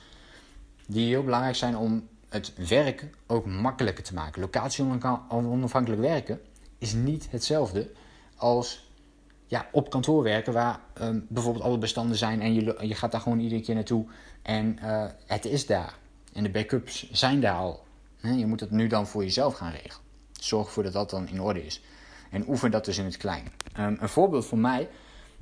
die 0.87 1.07
heel 1.07 1.23
belangrijk 1.23 1.55
zijn 1.55 1.77
om 1.77 2.07
het 2.29 2.53
werk 2.67 3.05
ook 3.27 3.45
makkelijker 3.45 4.03
te 4.03 4.13
maken. 4.13 4.41
Locatie 4.41 4.85
onafhankelijk 5.29 6.01
werken 6.01 6.41
is 6.83 6.93
niet 6.93 7.27
hetzelfde 7.29 7.91
als 8.35 8.91
ja, 9.47 9.67
op 9.71 9.89
kantoor 9.89 10.23
werken, 10.23 10.53
waar 10.53 10.79
um, 11.01 11.25
bijvoorbeeld 11.29 11.63
alle 11.63 11.77
bestanden 11.77 12.17
zijn 12.17 12.41
en 12.41 12.53
je, 12.53 12.77
je 12.81 12.95
gaat 12.95 13.11
daar 13.11 13.21
gewoon 13.21 13.39
iedere 13.39 13.61
keer 13.61 13.75
naartoe 13.75 14.05
en 14.41 14.79
uh, 14.83 15.05
het 15.25 15.45
is 15.45 15.65
daar. 15.65 15.97
En 16.33 16.43
de 16.43 16.49
backups 16.49 17.11
zijn 17.11 17.41
daar 17.41 17.55
al. 17.55 17.83
Je 18.21 18.45
moet 18.45 18.59
het 18.59 18.71
nu 18.71 18.87
dan 18.87 19.07
voor 19.07 19.23
jezelf 19.23 19.53
gaan 19.53 19.71
regelen. 19.71 20.05
Zorg 20.39 20.65
ervoor 20.65 20.83
dat 20.83 20.93
dat 20.93 21.09
dan 21.09 21.27
in 21.27 21.41
orde 21.41 21.65
is. 21.65 21.81
En 22.31 22.49
oefen 22.49 22.71
dat 22.71 22.85
dus 22.85 22.97
in 22.97 23.05
het 23.05 23.17
klein. 23.17 23.51
Um, 23.79 23.97
een 23.99 24.09
voorbeeld 24.09 24.45
voor 24.45 24.57
mij, 24.57 24.89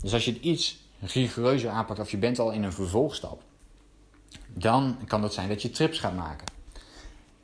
dus 0.02 0.14
als 0.14 0.26
je 0.26 0.32
het 0.32 0.42
iets 0.42 0.90
rigoureuzer 1.00 1.70
aanpakt 1.70 2.00
of 2.00 2.12
je 2.12 2.18
bent 2.18 2.40
al 2.40 2.52
in 2.52 2.64
een 2.64 2.74
vervolgstap, 2.74 3.44
dan 4.48 4.98
kan 5.08 5.24
het 5.24 5.34
zijn 5.34 5.50
dat 5.50 5.62
je 5.62 5.70
trips 5.70 6.00
gaat 6.00 6.16
maken. 6.16 6.48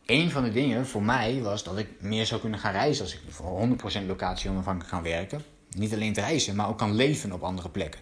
Een 0.08 0.32
van 0.32 0.44
de 0.44 0.52
dingen 0.52 0.88
voor 0.88 1.04
mij 1.04 1.42
was 1.42 1.64
dat 1.64 1.78
ik 1.78 1.88
meer 2.00 2.26
zou 2.26 2.42
kunnen 2.42 2.60
gaan 2.60 2.72
reizen 2.72 3.04
als 3.04 3.14
ik 3.14 3.20
voor 3.30 3.68
100% 4.04 4.06
locatie 4.06 4.50
onafhankelijk 4.50 4.90
kan 4.92 5.04
werken. 5.04 5.44
Niet 5.70 5.94
alleen 5.94 6.14
te 6.14 6.22
reizen, 6.22 6.56
maar 6.56 6.68
ook 6.68 6.78
kan 6.78 6.96
leven 6.96 7.32
op 7.32 7.44
andere 7.44 7.70
plekken. 7.70 8.02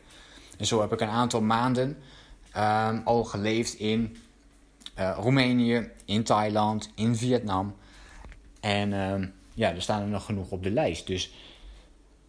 En 0.57 0.65
zo 0.65 0.81
heb 0.81 0.93
ik 0.93 1.01
een 1.01 1.07
aantal 1.07 1.41
maanden 1.41 1.97
um, 2.57 3.01
al 3.05 3.23
geleefd 3.23 3.73
in 3.73 4.17
uh, 4.99 5.17
Roemenië, 5.19 5.89
in 6.05 6.23
Thailand, 6.23 6.91
in 6.95 7.15
Vietnam. 7.15 7.75
En 8.59 8.93
um, 8.93 9.33
ja, 9.53 9.73
er 9.73 9.81
staan 9.81 10.01
er 10.01 10.07
nog 10.07 10.25
genoeg 10.25 10.49
op 10.49 10.63
de 10.63 10.71
lijst. 10.71 11.07
Dus 11.07 11.33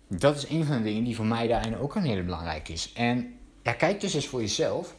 dat 0.09 0.37
is 0.37 0.49
een 0.49 0.64
van 0.64 0.76
de 0.76 0.83
dingen 0.83 1.04
die 1.04 1.16
voor 1.16 1.26
mij 1.26 1.47
daarin 1.47 1.78
ook 1.78 1.95
een 1.95 2.04
hele 2.04 2.23
belangrijk 2.23 2.68
is. 2.68 2.92
En 2.92 3.38
ja, 3.62 3.73
kijk 3.73 4.00
dus 4.00 4.14
eens 4.14 4.26
voor 4.26 4.40
jezelf 4.40 4.95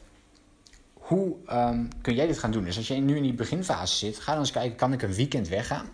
hoe 1.08 1.36
um, 1.52 1.90
kun 2.02 2.16
jij 2.16 2.28
dit 2.28 2.40
gaan 2.40 2.52
doen? 2.52 2.64
Dus 2.64 2.78
als 2.78 2.88
je 2.88 2.94
nu 2.94 3.16
in 3.16 3.24
die 3.24 3.34
beginfase 3.34 3.96
zit, 3.96 4.20
ga 4.20 4.32
dan 4.32 4.40
eens 4.40 4.52
kijken, 4.52 4.78
kan 4.78 4.94
ik 4.94 5.02
een 5.02 5.14
weekend 5.14 5.48
weggaan? 5.48 5.86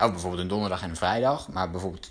Of 0.00 0.10
bijvoorbeeld 0.10 0.42
een 0.42 0.48
donderdag 0.48 0.82
en 0.82 0.90
een 0.90 0.96
vrijdag. 0.96 1.48
Maar 1.48 1.70
bijvoorbeeld, 1.70 2.10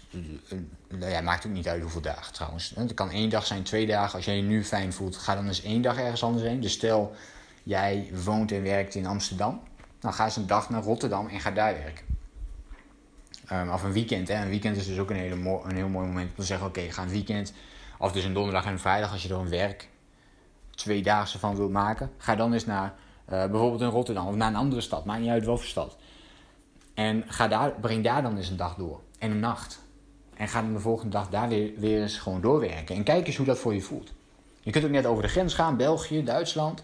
uh, 0.90 1.12
ja, 1.12 1.22
maakt 1.22 1.46
ook 1.46 1.52
niet 1.52 1.68
uit 1.68 1.82
hoeveel 1.82 2.02
dagen 2.02 2.34
trouwens. 2.34 2.74
Het 2.76 2.94
kan 2.94 3.10
één 3.10 3.30
dag 3.30 3.46
zijn, 3.46 3.64
twee 3.64 3.88
dagen. 3.88 4.16
Als 4.16 4.26
jij 4.26 4.36
je 4.36 4.42
nu 4.42 4.64
fijn 4.64 4.94
voelt, 4.94 5.18
ga 5.18 5.36
dan 5.36 5.48
eens 5.48 5.64
één 5.64 5.82
dag 5.82 5.98
ergens 5.98 6.24
anders 6.24 6.44
heen. 6.44 6.60
Dus 6.60 6.74
stel, 6.74 7.16
jij 7.64 8.12
woont 8.24 8.52
en 8.52 8.64
werkt 8.64 8.96
in 8.96 9.06
Amsterdam. 9.06 9.62
Dan 10.00 10.14
ga 10.14 10.26
eens 10.26 10.36
een 10.36 10.48
dag 10.48 10.70
naar 10.70 10.84
Rotterdam 10.84 11.28
en 11.28 11.40
ga 11.40 11.52
daar 11.52 11.74
werken. 11.74 12.06
Um, 13.52 13.72
of 13.72 13.84
een 13.84 13.94
weekend. 13.94 14.28
Hè. 14.28 14.42
Een 14.42 14.50
weekend 14.50 14.78
is 14.78 14.86
dus 14.86 15.00
ook 15.00 15.10
een, 15.10 15.16
hele 15.16 15.36
een 15.64 15.76
heel 15.76 15.90
mooi 15.90 16.08
moment 16.08 16.30
om 16.30 16.36
te 16.36 16.44
zeggen: 16.44 16.68
oké, 16.68 16.92
ga 16.92 17.02
een 17.02 17.10
weekend. 17.10 17.54
Of 17.98 18.12
dus 18.12 18.24
een 18.24 18.34
donderdag 18.34 18.66
en 18.66 18.72
een 18.72 18.80
vrijdag 18.80 19.12
als 19.12 19.24
je 19.24 19.30
er 19.30 19.40
een 19.40 19.50
werk 19.50 19.90
tweedaagse 20.82 21.40
van 21.40 21.56
wilt 21.56 21.72
maken, 21.72 22.12
ga 22.18 22.36
dan 22.36 22.54
eens 22.54 22.66
naar 22.66 22.94
uh, 23.32 23.46
bijvoorbeeld 23.46 23.82
in 23.82 23.88
Rotterdam 23.88 24.28
of 24.28 24.36
naar 24.36 24.48
een 24.48 24.56
andere 24.56 24.82
stad, 24.82 25.06
maakt 25.06 25.22
niet 25.22 25.30
uit 25.30 25.46
welke 25.46 25.66
stad. 25.66 25.98
En 26.94 27.24
ga 27.28 27.48
daar, 27.48 27.72
breng 27.72 28.04
daar 28.04 28.22
dan 28.22 28.38
eens 28.38 28.50
een 28.50 28.58
dag 28.58 28.76
door 28.76 29.00
en 29.20 29.32
een 29.32 29.40
nacht. 29.40 29.80
En 30.34 30.48
ga 30.48 30.62
dan 30.62 30.74
de 30.74 30.80
volgende 30.80 31.12
dag 31.12 31.30
daar 31.30 31.48
weer, 31.48 31.72
weer 31.78 32.02
eens 32.02 32.18
gewoon 32.18 32.42
doorwerken. 32.42 32.96
En 32.96 33.04
kijk 33.04 33.28
eens 33.28 33.38
hoe 33.38 33.46
dat 33.46 33.58
voor 33.58 33.74
je 33.74 33.82
voelt. 33.82 34.12
Je 34.60 34.72
kunt 34.72 34.86
ook 34.86 34.92
net 34.92 35.06
over 35.06 35.24
de 35.24 35.30
grens 35.30 35.54
gaan, 35.54 35.78
België, 35.78 36.24
Duitsland. 36.24 36.84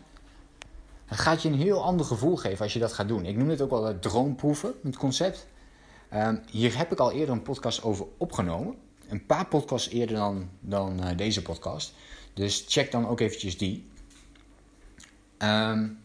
Dat 1.08 1.20
gaat 1.20 1.42
je 1.42 1.50
een 1.50 1.56
heel 1.56 1.84
ander 1.84 2.06
gevoel 2.06 2.36
geven 2.36 2.64
als 2.64 2.74
je 2.74 2.80
dat 2.80 2.94
gaat 2.94 3.08
doen. 3.08 3.26
Ik 3.26 3.38
noem 3.38 3.50
het 3.50 3.62
ook 3.62 3.70
wel 3.70 3.84
het 3.84 4.02
droomproeven, 4.02 4.74
het 4.84 4.98
concept. 4.98 5.48
Um, 6.14 6.42
hier 6.52 6.78
heb 6.78 6.92
ik 6.92 7.00
al 7.00 7.12
eerder 7.12 7.36
een 7.36 7.42
podcast 7.42 7.84
over 7.84 8.06
opgenomen. 8.18 8.76
Een 9.10 9.26
paar 9.26 9.46
podcasts 9.46 9.90
eerder 9.90 10.16
dan, 10.16 10.50
dan 10.60 11.00
uh, 11.04 11.18
deze 11.18 11.42
podcast. 11.42 11.94
Dus 12.38 12.66
check 12.68 12.92
dan 12.92 13.08
ook 13.08 13.20
eventjes 13.20 13.58
die. 13.58 13.86
Um, 15.38 16.00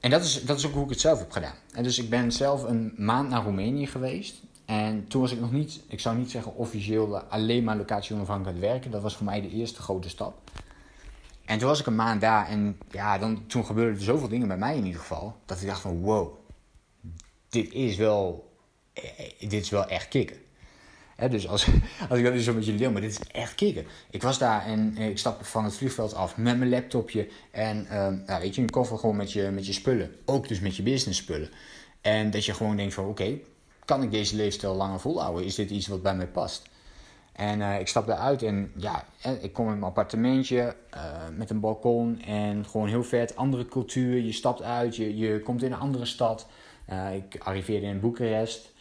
en 0.00 0.10
dat 0.10 0.24
is, 0.24 0.44
dat 0.44 0.58
is 0.58 0.66
ook 0.66 0.72
hoe 0.72 0.84
ik 0.84 0.90
het 0.90 1.00
zelf 1.00 1.18
heb 1.18 1.30
gedaan. 1.30 1.54
En 1.72 1.82
dus 1.82 1.98
ik 1.98 2.10
ben 2.10 2.32
zelf 2.32 2.62
een 2.62 2.94
maand 2.96 3.28
naar 3.28 3.42
Roemenië 3.42 3.86
geweest. 3.86 4.42
En 4.64 5.08
toen 5.08 5.20
was 5.20 5.32
ik 5.32 5.40
nog 5.40 5.52
niet, 5.52 5.80
ik 5.86 6.00
zou 6.00 6.16
niet 6.16 6.30
zeggen 6.30 6.54
officieel 6.54 7.18
alleen 7.18 7.64
maar 7.64 7.76
locatie 7.76 8.14
onafhankelijk 8.14 8.60
werken. 8.60 8.90
Dat 8.90 9.02
was 9.02 9.16
voor 9.16 9.24
mij 9.24 9.40
de 9.40 9.50
eerste 9.50 9.82
grote 9.82 10.08
stap. 10.08 10.50
En 11.44 11.58
toen 11.58 11.68
was 11.68 11.80
ik 11.80 11.86
een 11.86 11.94
maand 11.94 12.20
daar 12.20 12.48
en 12.48 12.78
ja, 12.90 13.18
dan, 13.18 13.46
toen 13.46 13.64
gebeurden 13.64 13.94
er 13.94 14.02
zoveel 14.02 14.28
dingen 14.28 14.48
bij 14.48 14.58
mij 14.58 14.76
in 14.76 14.84
ieder 14.84 15.00
geval. 15.00 15.36
Dat 15.44 15.60
ik 15.60 15.66
dacht 15.66 15.80
van 15.80 16.00
wow, 16.00 16.34
dit 17.48 17.72
is 17.72 17.96
wel, 17.96 18.52
eh, 18.92 19.02
dit 19.38 19.62
is 19.62 19.70
wel 19.70 19.86
echt 19.86 20.08
kicken 20.08 20.46
dus 21.26 21.48
als, 21.48 21.66
als 22.08 22.18
ik 22.18 22.24
dat 22.24 22.32
eens 22.32 22.44
zo 22.44 22.54
met 22.54 22.64
jullie 22.64 22.80
deel, 22.80 22.90
maar 22.90 23.00
dit 23.00 23.10
is 23.10 23.20
echt 23.32 23.54
kicken. 23.54 23.86
Ik 24.10 24.22
was 24.22 24.38
daar 24.38 24.66
en 24.66 24.96
ik 24.96 25.18
stapte 25.18 25.44
van 25.44 25.64
het 25.64 25.74
vliegveld 25.74 26.14
af 26.14 26.36
met 26.36 26.58
mijn 26.58 26.70
laptopje 26.70 27.28
en 27.50 27.86
uh, 27.90 28.38
weet 28.38 28.54
je, 28.54 28.60
een 28.60 28.70
koffer 28.70 28.98
gewoon 28.98 29.16
met 29.16 29.32
je, 29.32 29.50
met 29.50 29.66
je 29.66 29.72
spullen. 29.72 30.14
Ook 30.24 30.48
dus 30.48 30.60
met 30.60 30.76
je 30.76 30.82
business 30.82 31.18
spullen. 31.18 31.50
En 32.00 32.30
dat 32.30 32.44
je 32.44 32.54
gewoon 32.54 32.76
denkt 32.76 32.94
van 32.94 33.04
oké, 33.04 33.38
kan 33.84 34.02
ik 34.02 34.10
deze 34.10 34.36
leefstijl 34.36 34.74
langer 34.74 35.00
volhouden? 35.00 35.44
Is 35.44 35.54
dit 35.54 35.70
iets 35.70 35.86
wat 35.86 36.02
bij 36.02 36.16
mij 36.16 36.26
past? 36.26 36.68
En 37.32 37.60
uh, 37.60 37.80
ik 37.80 37.88
stapte 37.88 38.14
uit 38.14 38.42
en 38.42 38.72
ja, 38.76 39.04
ik 39.40 39.52
kom 39.52 39.64
in 39.64 39.72
mijn 39.72 39.82
appartementje 39.82 40.76
uh, 40.94 41.02
met 41.36 41.50
een 41.50 41.60
balkon 41.60 42.20
en 42.20 42.64
gewoon 42.64 42.88
heel 42.88 43.04
vet, 43.04 43.36
andere 43.36 43.66
cultuur. 43.66 44.20
Je 44.20 44.32
stapt 44.32 44.62
uit, 44.62 44.96
je, 44.96 45.16
je 45.16 45.40
komt 45.40 45.62
in 45.62 45.72
een 45.72 45.78
andere 45.78 46.04
stad. 46.04 46.46
Ik 47.14 47.40
arriveerde 47.42 47.86
in 47.86 48.00
Boekarest. 48.00 48.72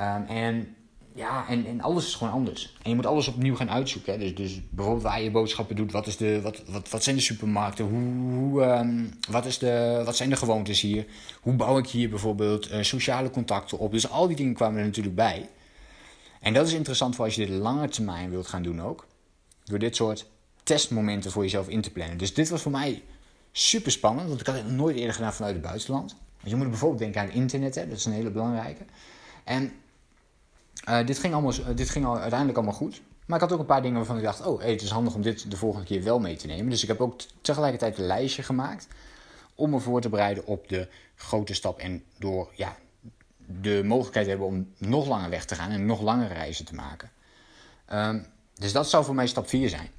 Um, 0.00 0.24
en 0.26 0.76
ja, 1.14 1.48
en, 1.48 1.66
en 1.66 1.80
alles 1.80 2.06
is 2.06 2.14
gewoon 2.14 2.32
anders. 2.32 2.74
En 2.82 2.90
je 2.90 2.96
moet 2.96 3.06
alles 3.06 3.28
opnieuw 3.28 3.56
gaan 3.56 3.70
uitzoeken. 3.70 4.12
Hè. 4.12 4.18
Dus, 4.18 4.34
dus 4.34 4.60
bijvoorbeeld 4.70 5.04
waar 5.04 5.22
je 5.22 5.30
boodschappen 5.30 5.76
doet, 5.76 5.92
wat, 5.92 6.06
is 6.06 6.16
de, 6.16 6.40
wat, 6.40 6.62
wat, 6.66 6.90
wat 6.90 7.02
zijn 7.02 7.16
de 7.16 7.22
supermarkten, 7.22 7.84
hoe, 7.84 8.34
hoe 8.34 8.62
um, 8.64 9.10
wat, 9.30 9.46
is 9.46 9.58
de, 9.58 10.02
wat 10.04 10.16
zijn 10.16 10.30
de 10.30 10.36
gewoontes 10.36 10.80
hier, 10.80 11.06
hoe 11.40 11.54
bouw 11.54 11.78
ik 11.78 11.86
hier 11.86 12.08
bijvoorbeeld 12.08 12.72
uh, 12.72 12.82
sociale 12.82 13.30
contacten 13.30 13.78
op. 13.78 13.92
Dus 13.92 14.10
al 14.10 14.26
die 14.26 14.36
dingen 14.36 14.54
kwamen 14.54 14.78
er 14.78 14.84
natuurlijk 14.84 15.14
bij. 15.16 15.48
En 16.40 16.52
dat 16.52 16.66
is 16.66 16.72
interessant 16.72 17.14
voor 17.14 17.24
als 17.24 17.34
je 17.34 17.46
dit 17.46 17.58
lange 17.58 17.88
termijn 17.88 18.30
wilt 18.30 18.46
gaan 18.46 18.62
doen 18.62 18.82
ook. 18.82 19.06
Door 19.64 19.78
dit 19.78 19.96
soort 19.96 20.26
testmomenten 20.62 21.30
voor 21.30 21.42
jezelf 21.42 21.68
in 21.68 21.80
te 21.80 21.90
plannen. 21.90 22.18
Dus 22.18 22.34
dit 22.34 22.48
was 22.48 22.62
voor 22.62 22.72
mij 22.72 23.02
super 23.52 23.92
spannend, 23.92 24.28
want 24.28 24.40
ik 24.40 24.46
had 24.46 24.56
het 24.56 24.70
nooit 24.70 24.96
eerder 24.96 25.14
gedaan 25.14 25.32
vanuit 25.32 25.54
het 25.54 25.62
buitenland. 25.62 26.16
je 26.42 26.56
moet 26.56 26.68
bijvoorbeeld 26.68 27.00
denken 27.00 27.20
aan 27.20 27.30
internet, 27.30 27.74
hè, 27.74 27.88
dat 27.88 27.98
is 27.98 28.04
een 28.04 28.12
hele 28.12 28.30
belangrijke. 28.30 28.84
En 29.44 29.72
uh, 30.88 31.06
dit, 31.06 31.18
ging 31.18 31.32
allemaal, 31.32 31.74
dit 31.74 31.90
ging 31.90 32.06
uiteindelijk 32.06 32.58
allemaal 32.58 32.76
goed. 32.76 33.00
Maar 33.26 33.36
ik 33.36 33.42
had 33.42 33.52
ook 33.52 33.60
een 33.60 33.66
paar 33.66 33.82
dingen 33.82 33.96
waarvan 33.96 34.16
ik 34.16 34.22
dacht: 34.22 34.46
oh, 34.46 34.62
het 34.62 34.82
is 34.82 34.90
handig 34.90 35.14
om 35.14 35.22
dit 35.22 35.50
de 35.50 35.56
volgende 35.56 35.86
keer 35.86 36.02
wel 36.02 36.20
mee 36.20 36.36
te 36.36 36.46
nemen. 36.46 36.70
Dus 36.70 36.82
ik 36.82 36.88
heb 36.88 37.00
ook 37.00 37.20
tegelijkertijd 37.40 37.98
een 37.98 38.06
lijstje 38.06 38.42
gemaakt 38.42 38.88
om 39.54 39.70
me 39.70 39.78
voor 39.78 40.00
te 40.00 40.08
bereiden 40.08 40.46
op 40.46 40.68
de 40.68 40.88
grote 41.14 41.54
stap. 41.54 41.78
En 41.78 42.04
door 42.18 42.50
ja, 42.54 42.76
de 43.46 43.82
mogelijkheid 43.84 44.24
te 44.24 44.30
hebben 44.30 44.48
om 44.48 44.68
nog 44.78 45.06
langer 45.06 45.30
weg 45.30 45.44
te 45.44 45.54
gaan 45.54 45.70
en 45.70 45.86
nog 45.86 46.00
langere 46.00 46.34
reizen 46.34 46.64
te 46.64 46.74
maken. 46.74 47.10
Um, 47.92 48.26
dus 48.54 48.72
dat 48.72 48.90
zou 48.90 49.04
voor 49.04 49.14
mij 49.14 49.26
stap 49.26 49.48
4 49.48 49.68
zijn. 49.68 49.90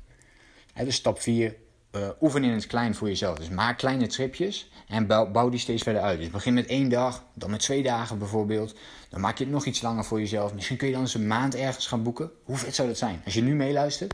Dus 0.74 0.96
stap 0.96 1.22
4, 1.22 1.56
eh, 1.94 2.10
oefen 2.22 2.44
in 2.44 2.52
het 2.52 2.68
klein 2.68 2.96
voor 2.96 3.08
jezelf. 3.08 3.38
Dus 3.38 3.50
maak 3.50 3.78
kleine 3.78 4.08
tripjes 4.08 4.70
en 4.88 5.08
bouw, 5.08 5.50
die 5.50 5.60
steeds 5.60 5.84
verder 5.84 6.02
uit. 6.02 6.20
Dus 6.20 6.30
begin 6.30 6.54
met 6.54 6.66
één 6.66 6.90
dag, 6.90 7.24
dan 7.34 7.50
met 7.50 7.60
twee 7.60 7.84
dagen 7.84 8.18
bijvoorbeeld. 8.18 8.76
Dan 9.10 9.22
maak 9.22 9.38
je 9.38 9.44
het 9.44 9.54
nog 9.54 9.66
iets 9.66 9.82
langer 9.82 10.04
voor 10.04 10.20
jezelf. 10.20 10.54
Misschien 10.54 10.78
kun 10.78 10.88
je 10.88 10.94
dan 10.94 11.02
eens 11.02 11.14
een 11.14 11.28
maand 11.28 11.56
ergens 11.56 11.88
gaan 11.88 12.04
boeken. 12.04 12.32
Hoe 12.44 12.58
vet 12.58 12.76
zou 12.76 12.88
dat 12.88 12.98
zijn? 12.98 13.22
Als 13.26 13.34
je 13.34 13.42
nu 13.42 13.56
meeluistert. 13.56 14.14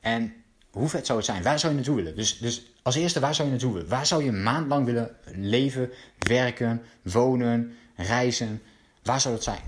En 0.00 0.34
hoe 0.70 0.88
vet 0.88 1.06
zou 1.06 1.18
het 1.18 1.26
zijn? 1.26 1.42
Waar 1.42 1.58
zou 1.58 1.72
je 1.72 1.78
naartoe 1.78 1.96
willen? 1.96 2.16
Dus, 2.16 2.38
dus 2.38 2.72
als 2.82 2.94
eerste, 2.94 3.20
waar 3.20 3.34
zou 3.34 3.48
je 3.48 3.54
naartoe 3.54 3.72
willen? 3.72 3.88
Waar 3.88 4.06
zou 4.06 4.24
je 4.24 4.28
een 4.28 4.42
maand 4.42 4.68
lang 4.68 4.84
willen 4.84 5.16
leven, 5.24 5.90
werken, 6.18 6.82
wonen, 7.02 7.76
reizen? 7.96 8.62
Waar 9.02 9.20
zou 9.20 9.34
dat 9.34 9.44
zijn? 9.44 9.60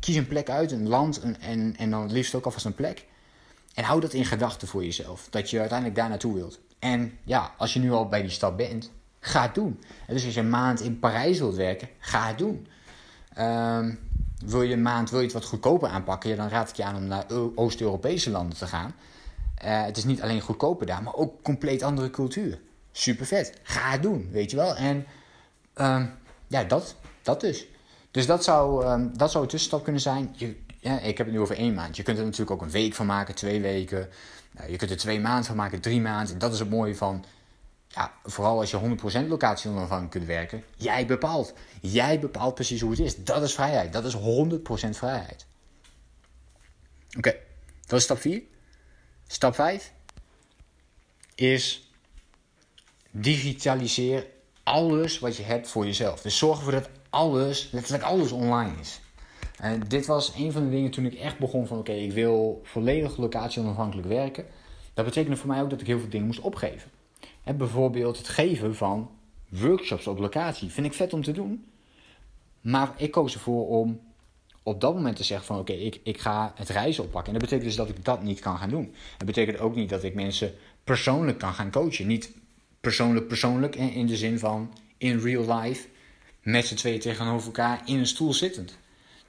Kies 0.00 0.16
een 0.16 0.26
plek 0.26 0.50
uit, 0.50 0.72
een 0.72 0.88
land 0.88 1.20
en, 1.20 1.40
en, 1.40 1.74
en 1.76 1.90
dan 1.90 2.02
het 2.02 2.12
liefst 2.12 2.34
ook 2.34 2.44
alvast 2.44 2.64
een 2.64 2.74
plek. 2.74 3.04
En 3.74 3.84
hou 3.84 4.00
dat 4.00 4.12
in 4.12 4.24
gedachten 4.24 4.68
voor 4.68 4.84
jezelf, 4.84 5.26
dat 5.30 5.50
je 5.50 5.58
uiteindelijk 5.58 5.98
daar 5.98 6.08
naartoe 6.08 6.34
wilt. 6.34 6.60
En 6.84 7.18
ja, 7.22 7.54
als 7.56 7.72
je 7.72 7.78
nu 7.78 7.92
al 7.92 8.08
bij 8.08 8.20
die 8.20 8.30
stap 8.30 8.56
bent, 8.56 8.90
ga 9.20 9.42
het 9.42 9.54
doen. 9.54 9.80
dus 10.06 10.24
als 10.24 10.34
je 10.34 10.40
een 10.40 10.50
maand 10.50 10.80
in 10.80 10.98
Parijs 10.98 11.38
wilt 11.38 11.54
werken, 11.54 11.88
ga 11.98 12.26
het 12.26 12.38
doen. 12.38 12.66
Um, 13.38 13.98
wil 14.44 14.62
je 14.62 14.72
een 14.72 14.82
maand 14.82 15.10
wil 15.10 15.18
je 15.18 15.24
het 15.24 15.34
wat 15.34 15.44
goedkoper 15.44 15.88
aanpakken, 15.88 16.30
ja, 16.30 16.36
dan 16.36 16.48
raad 16.48 16.68
ik 16.68 16.76
je 16.76 16.84
aan 16.84 16.96
om 16.96 17.06
naar 17.06 17.24
Oost-Europese 17.54 18.30
landen 18.30 18.58
te 18.58 18.66
gaan. 18.66 18.94
Uh, 19.64 19.82
het 19.82 19.96
is 19.96 20.04
niet 20.04 20.22
alleen 20.22 20.40
goedkoper 20.40 20.86
daar, 20.86 21.02
maar 21.02 21.14
ook 21.14 21.42
compleet 21.42 21.82
andere 21.82 22.10
cultuur. 22.10 22.60
Super 22.92 23.26
vet. 23.26 23.58
Ga 23.62 23.90
het 23.90 24.02
doen, 24.02 24.28
weet 24.30 24.50
je 24.50 24.56
wel. 24.56 24.76
En 24.76 25.06
um, 25.76 26.10
ja, 26.46 26.64
dat, 26.64 26.94
dat 27.22 27.40
dus. 27.40 27.66
Dus 28.10 28.26
dat 28.26 28.44
zou, 28.44 28.86
um, 28.86 29.16
dat 29.16 29.30
zou 29.30 29.44
een 29.44 29.50
tussenstap 29.50 29.84
kunnen 29.84 30.02
zijn. 30.02 30.34
Je, 30.36 30.56
ja, 30.84 30.98
ik 31.00 31.18
heb 31.18 31.26
het 31.26 31.34
nu 31.34 31.40
over 31.40 31.56
één 31.56 31.74
maand. 31.74 31.96
Je 31.96 32.02
kunt 32.02 32.18
er 32.18 32.24
natuurlijk 32.24 32.50
ook 32.50 32.62
een 32.62 32.70
week 32.70 32.94
van 32.94 33.06
maken, 33.06 33.34
twee 33.34 33.60
weken. 33.60 34.08
Nou, 34.50 34.70
je 34.70 34.76
kunt 34.76 34.90
er 34.90 34.96
twee 34.96 35.20
maanden 35.20 35.44
van 35.44 35.56
maken, 35.56 35.80
drie 35.80 36.00
maanden. 36.00 36.32
En 36.32 36.38
dat 36.38 36.52
is 36.52 36.58
het 36.58 36.70
mooie 36.70 36.96
van, 36.96 37.24
ja, 37.88 38.12
vooral 38.24 38.60
als 38.60 38.70
je 38.70 38.96
100% 39.24 39.28
locatie 39.28 39.70
onafhankelijk 39.70 40.10
kunt 40.10 40.26
werken. 40.26 40.64
Jij 40.76 41.06
bepaalt. 41.06 41.54
Jij 41.80 42.20
bepaalt 42.20 42.54
precies 42.54 42.80
hoe 42.80 42.90
het 42.90 42.98
is. 42.98 43.24
Dat 43.24 43.42
is 43.42 43.54
vrijheid. 43.54 43.92
Dat 43.92 44.04
is 44.04 44.16
100% 44.16 44.18
vrijheid. 44.90 45.46
Oké, 47.16 47.36
dat 47.86 47.98
is 47.98 48.04
stap 48.04 48.18
4. 48.18 48.42
Stap 49.26 49.54
5 49.54 49.92
is 51.34 51.92
digitaliseer 53.10 54.26
alles 54.62 55.18
wat 55.18 55.36
je 55.36 55.42
hebt 55.42 55.68
voor 55.68 55.86
jezelf. 55.86 56.20
Dus 56.20 56.38
zorg 56.38 56.58
ervoor 56.58 56.72
dat 56.72 56.88
alles, 57.10 57.68
letterlijk 57.72 58.04
alles 58.04 58.32
online 58.32 58.80
is. 58.80 59.00
En 59.58 59.80
dit 59.88 60.06
was 60.06 60.34
een 60.36 60.52
van 60.52 60.64
de 60.64 60.70
dingen 60.70 60.90
toen 60.90 61.06
ik 61.06 61.14
echt 61.14 61.38
begon 61.38 61.66
van 61.66 61.78
oké, 61.78 61.92
ik 61.92 62.12
wil 62.12 62.60
volledig 62.62 63.16
locatie 63.16 63.62
onafhankelijk 63.62 64.08
werken. 64.08 64.44
Dat 64.94 65.04
betekende 65.04 65.36
voor 65.36 65.48
mij 65.48 65.62
ook 65.62 65.70
dat 65.70 65.80
ik 65.80 65.86
heel 65.86 65.98
veel 65.98 66.08
dingen 66.08 66.26
moest 66.26 66.40
opgeven. 66.40 66.90
En 67.44 67.56
bijvoorbeeld 67.56 68.18
het 68.18 68.28
geven 68.28 68.76
van 68.76 69.10
workshops 69.48 70.06
op 70.06 70.18
locatie. 70.18 70.70
Vind 70.70 70.86
ik 70.86 70.92
vet 70.92 71.12
om 71.12 71.22
te 71.22 71.32
doen. 71.32 71.64
Maar 72.60 72.94
ik 72.96 73.10
koos 73.10 73.34
ervoor 73.34 73.68
om 73.68 74.00
op 74.62 74.80
dat 74.80 74.94
moment 74.94 75.16
te 75.16 75.24
zeggen 75.24 75.46
van 75.46 75.58
oké, 75.58 75.72
ik, 75.72 76.00
ik 76.02 76.18
ga 76.18 76.52
het 76.54 76.68
reizen 76.68 77.04
oppakken. 77.04 77.32
En 77.32 77.38
dat 77.38 77.48
betekent 77.48 77.76
dus 77.76 77.86
dat 77.86 77.96
ik 77.96 78.04
dat 78.04 78.22
niet 78.22 78.40
kan 78.40 78.58
gaan 78.58 78.68
doen. 78.68 78.94
Dat 79.16 79.26
betekent 79.26 79.58
ook 79.58 79.74
niet 79.74 79.88
dat 79.88 80.02
ik 80.02 80.14
mensen 80.14 80.54
persoonlijk 80.84 81.38
kan 81.38 81.54
gaan 81.54 81.70
coachen. 81.70 82.06
Niet 82.06 82.32
persoonlijk 82.80 83.28
persoonlijk 83.28 83.76
in, 83.76 83.92
in 83.92 84.06
de 84.06 84.16
zin 84.16 84.38
van 84.38 84.72
in 84.98 85.18
real 85.18 85.60
life 85.60 85.88
met 86.42 86.66
z'n 86.66 86.74
tweeën 86.74 87.00
tegenover 87.00 87.46
elkaar 87.46 87.82
in 87.84 87.98
een 87.98 88.06
stoel 88.06 88.32
zittend. 88.32 88.78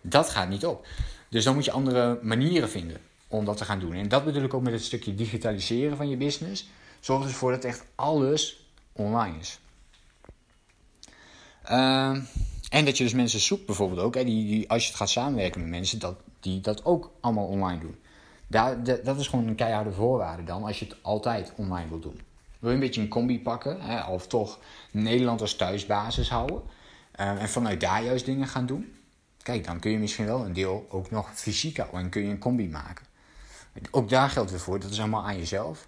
Dat 0.09 0.29
gaat 0.29 0.49
niet 0.49 0.65
op. 0.65 0.87
Dus 1.29 1.43
dan 1.43 1.53
moet 1.53 1.65
je 1.65 1.71
andere 1.71 2.19
manieren 2.21 2.69
vinden 2.69 2.97
om 3.27 3.45
dat 3.45 3.57
te 3.57 3.65
gaan 3.65 3.79
doen. 3.79 3.93
En 3.93 4.07
dat 4.07 4.25
bedoel 4.25 4.43
ik 4.43 4.53
ook 4.53 4.61
met 4.61 4.73
het 4.73 4.83
stukje 4.83 5.15
digitaliseren 5.15 5.97
van 5.97 6.09
je 6.09 6.17
business. 6.17 6.69
Zorg 6.99 7.21
dus 7.21 7.31
ervoor 7.31 7.51
dat 7.51 7.63
echt 7.63 7.85
alles 7.95 8.65
online 8.91 9.37
is. 9.39 9.59
Uh, 11.71 12.17
en 12.69 12.85
dat 12.85 12.97
je 12.97 13.03
dus 13.03 13.13
mensen 13.13 13.39
zoekt 13.39 13.65
bijvoorbeeld 13.65 13.99
ook. 13.99 14.15
Hè, 14.15 14.23
die, 14.23 14.47
die, 14.47 14.69
als 14.69 14.81
je 14.81 14.87
het 14.87 14.97
gaat 14.97 15.09
samenwerken 15.09 15.61
met 15.61 15.69
mensen, 15.69 15.99
dat, 15.99 16.15
die 16.39 16.61
dat 16.61 16.85
ook 16.85 17.11
allemaal 17.19 17.47
online 17.47 17.79
doen. 17.79 17.97
Daar, 18.47 18.83
dat 19.03 19.19
is 19.19 19.27
gewoon 19.27 19.47
een 19.47 19.55
keiharde 19.55 19.91
voorwaarde 19.91 20.43
dan 20.43 20.63
als 20.63 20.79
je 20.79 20.85
het 20.85 20.95
altijd 21.01 21.53
online 21.55 21.89
wilt 21.89 22.03
doen. 22.03 22.21
Wil 22.59 22.69
je 22.69 22.75
een 22.75 22.81
beetje 22.81 23.01
een 23.01 23.07
combi 23.07 23.41
pakken, 23.41 23.81
hè, 23.81 24.03
of 24.03 24.27
toch 24.27 24.59
Nederland 24.91 25.41
als 25.41 25.55
thuisbasis 25.55 26.29
houden. 26.29 26.61
Uh, 27.19 27.41
en 27.41 27.49
vanuit 27.49 27.81
daar 27.81 28.03
juist 28.03 28.25
dingen 28.25 28.47
gaan 28.47 28.65
doen. 28.65 28.93
Kijk, 29.45 29.65
dan 29.65 29.79
kun 29.79 29.91
je 29.91 29.97
misschien 29.97 30.25
wel 30.25 30.45
een 30.45 30.53
deel 30.53 30.85
ook 30.89 31.11
nog 31.11 31.31
fysiek 31.33 31.77
houden 31.77 31.99
en 31.99 32.09
kun 32.09 32.23
je 32.23 32.29
een 32.29 32.39
combi 32.39 32.69
maken. 32.69 33.05
Ook 33.91 34.09
daar 34.09 34.29
geldt 34.29 34.51
weer 34.51 34.59
voor, 34.59 34.79
dat 34.79 34.91
is 34.91 34.99
allemaal 34.99 35.25
aan 35.25 35.37
jezelf. 35.37 35.87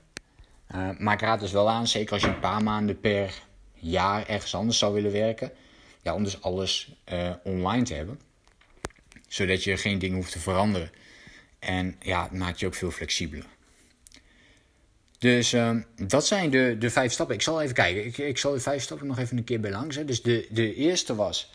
Uh, 0.76 0.90
maar 0.98 1.14
ik 1.14 1.22
raad 1.22 1.40
dus 1.40 1.52
wel 1.52 1.70
aan, 1.70 1.88
zeker 1.88 2.14
als 2.14 2.22
je 2.22 2.28
een 2.28 2.40
paar 2.40 2.64
maanden 2.64 3.00
per 3.00 3.42
jaar 3.74 4.28
ergens 4.28 4.56
anders 4.56 4.78
zou 4.78 4.94
willen 4.94 5.12
werken, 5.12 5.52
ja, 6.02 6.14
om 6.14 6.24
dus 6.24 6.42
alles 6.42 6.96
uh, 7.14 7.34
online 7.44 7.84
te 7.84 7.94
hebben. 7.94 8.20
Zodat 9.28 9.64
je 9.64 9.78
geen 9.78 10.00
dingen 10.00 10.16
hoeft 10.16 10.32
te 10.32 10.40
veranderen. 10.40 10.92
En 11.60 11.96
ja, 12.00 12.24
het 12.24 12.32
maakt 12.32 12.60
je 12.60 12.66
ook 12.66 12.76
veel 12.76 12.92
flexibeler. 12.92 13.46
Dus 15.18 15.54
uh, 15.54 15.76
dat 15.96 16.26
zijn 16.26 16.50
de, 16.50 16.76
de 16.80 16.90
vijf 16.90 17.12
stappen. 17.12 17.36
Ik 17.36 17.42
zal 17.42 17.62
even 17.62 17.76
kijken. 17.76 18.06
Ik, 18.06 18.18
ik 18.18 18.38
zal 18.38 18.52
de 18.52 18.60
vijf 18.60 18.84
stappen 18.84 19.08
nog 19.08 19.20
even 19.20 19.38
een 19.38 19.44
keer 19.44 19.60
bij 19.60 19.72
langs. 19.72 19.96
Hè. 19.96 20.06
Dus 20.06 20.22
de, 20.22 20.48
de 20.50 20.76
eerste 20.76 21.16
was: 21.16 21.52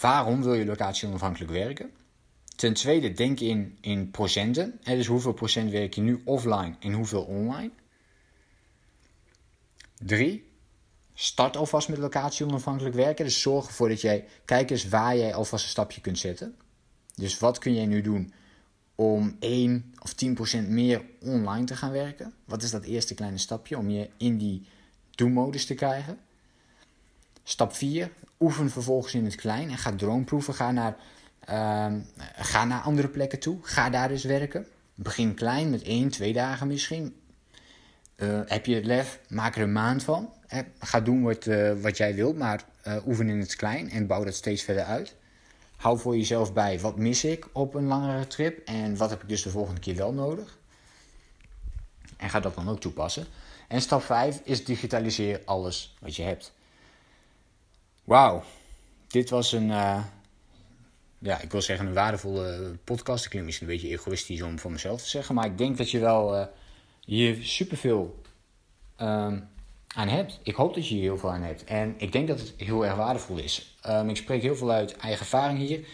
waarom 0.00 0.42
wil 0.42 0.54
je 0.54 0.64
locatie 0.64 1.08
onafhankelijk 1.08 1.52
werken? 1.52 1.90
Ten 2.56 2.74
tweede, 2.74 3.12
denk 3.12 3.40
in, 3.40 3.78
in 3.80 4.10
procenten. 4.10 4.80
Dus 4.84 5.06
hoeveel 5.06 5.32
procent 5.32 5.70
werk 5.70 5.94
je 5.94 6.00
nu 6.00 6.22
offline 6.24 6.76
en 6.80 6.92
hoeveel 6.92 7.22
online? 7.22 7.70
Drie, 9.98 10.50
start 11.14 11.56
alvast 11.56 11.88
met 11.88 11.98
locatie 11.98 12.46
onafhankelijk 12.46 12.94
werken. 12.94 13.24
Dus 13.24 13.40
zorg 13.40 13.66
ervoor 13.66 13.88
dat 13.88 14.00
jij, 14.00 14.24
kijk 14.44 14.70
eens 14.70 14.88
waar 14.88 15.16
jij 15.16 15.34
alvast 15.34 15.64
een 15.64 15.70
stapje 15.70 16.00
kunt 16.00 16.18
zetten. 16.18 16.56
Dus 17.14 17.38
wat 17.38 17.58
kun 17.58 17.74
jij 17.74 17.86
nu 17.86 18.00
doen 18.00 18.32
om 18.94 19.36
1 19.40 19.94
of 20.02 20.14
10% 20.64 20.68
meer 20.68 21.04
online 21.20 21.64
te 21.64 21.76
gaan 21.76 21.92
werken? 21.92 22.34
Wat 22.44 22.62
is 22.62 22.70
dat 22.70 22.84
eerste 22.84 23.14
kleine 23.14 23.38
stapje 23.38 23.78
om 23.78 23.90
je 23.90 24.10
in 24.16 24.38
die 24.38 24.66
do-modus 25.10 25.66
te 25.66 25.74
krijgen? 25.74 26.18
Stap 27.42 27.74
4, 27.74 28.10
oefen 28.40 28.70
vervolgens 28.70 29.14
in 29.14 29.24
het 29.24 29.34
klein 29.34 29.70
en 29.70 29.78
ga 29.78 29.94
droomproeven. 29.94 30.54
Ga 30.54 30.70
naar, 30.70 30.96
uh, 31.50 32.00
ga 32.36 32.64
naar 32.64 32.80
andere 32.80 33.08
plekken 33.08 33.40
toe. 33.40 33.58
Ga 33.62 33.90
daar 33.90 34.08
dus 34.08 34.24
werken. 34.24 34.66
Begin 34.94 35.34
klein 35.34 35.70
met 35.70 35.82
1, 35.82 36.08
2 36.08 36.32
dagen 36.32 36.66
misschien. 36.66 37.16
Uh, 38.16 38.40
heb 38.46 38.66
je 38.66 38.74
het 38.74 38.84
lef, 38.84 39.20
maak 39.28 39.56
er 39.56 39.62
een 39.62 39.72
maand 39.72 40.02
van. 40.02 40.32
ga 40.78 41.00
doen 41.00 41.22
wat, 41.22 41.46
uh, 41.46 41.72
wat 41.80 41.96
jij 41.96 42.14
wilt, 42.14 42.36
maar 42.36 42.64
uh, 42.86 43.06
oefen 43.06 43.28
in 43.28 43.38
het 43.38 43.56
klein 43.56 43.90
en 43.90 44.06
bouw 44.06 44.24
dat 44.24 44.34
steeds 44.34 44.62
verder 44.62 44.84
uit. 44.84 45.14
Hou 45.76 45.98
voor 45.98 46.16
jezelf 46.16 46.52
bij 46.52 46.80
wat 46.80 46.98
mis 46.98 47.24
ik 47.24 47.48
op 47.52 47.74
een 47.74 47.86
langere 47.86 48.26
trip 48.26 48.68
en 48.68 48.96
wat 48.96 49.10
heb 49.10 49.22
ik 49.22 49.28
dus 49.28 49.42
de 49.42 49.50
volgende 49.50 49.80
keer 49.80 49.96
wel 49.96 50.12
nodig. 50.12 50.58
En 52.16 52.30
ga 52.30 52.40
dat 52.40 52.54
dan 52.54 52.68
ook 52.68 52.80
toepassen. 52.80 53.26
En 53.68 53.80
stap 53.80 54.02
5 54.02 54.40
is 54.44 54.64
digitaliseer 54.64 55.40
alles 55.44 55.96
wat 56.00 56.16
je 56.16 56.22
hebt. 56.22 56.52
Wauw, 58.04 58.42
dit 59.08 59.30
was 59.30 59.52
een, 59.52 59.68
uh, 59.68 60.04
ja, 61.18 61.40
ik 61.40 61.50
wil 61.50 61.62
zeggen 61.62 61.86
een 61.86 61.94
waardevolle 61.94 62.76
podcast. 62.84 63.24
Ik 63.24 63.30
klinkt 63.30 63.46
misschien 63.46 63.68
een 63.68 63.74
beetje 63.74 63.90
egoïstisch 63.90 64.42
om 64.42 64.58
voor 64.58 64.72
mezelf 64.72 65.02
te 65.02 65.08
zeggen, 65.08 65.34
maar 65.34 65.46
ik 65.46 65.58
denk 65.58 65.76
dat 65.76 65.90
je 65.90 65.98
wel 65.98 66.38
uh, 66.38 66.44
hier 67.04 67.36
superveel 67.40 68.22
um, 69.00 69.48
aan 69.94 70.08
hebt. 70.08 70.40
Ik 70.42 70.54
hoop 70.54 70.74
dat 70.74 70.88
je 70.88 70.94
hier 70.94 71.02
heel 71.02 71.18
veel 71.18 71.32
aan 71.32 71.42
hebt. 71.42 71.64
En 71.64 71.94
ik 71.96 72.12
denk 72.12 72.28
dat 72.28 72.40
het 72.40 72.54
heel 72.56 72.86
erg 72.86 72.94
waardevol 72.94 73.38
is. 73.38 73.76
Um, 73.88 74.08
ik 74.08 74.16
spreek 74.16 74.42
heel 74.42 74.56
veel 74.56 74.70
uit 74.70 74.96
eigen 74.96 75.20
ervaring 75.20 75.58
hier. 75.58 75.86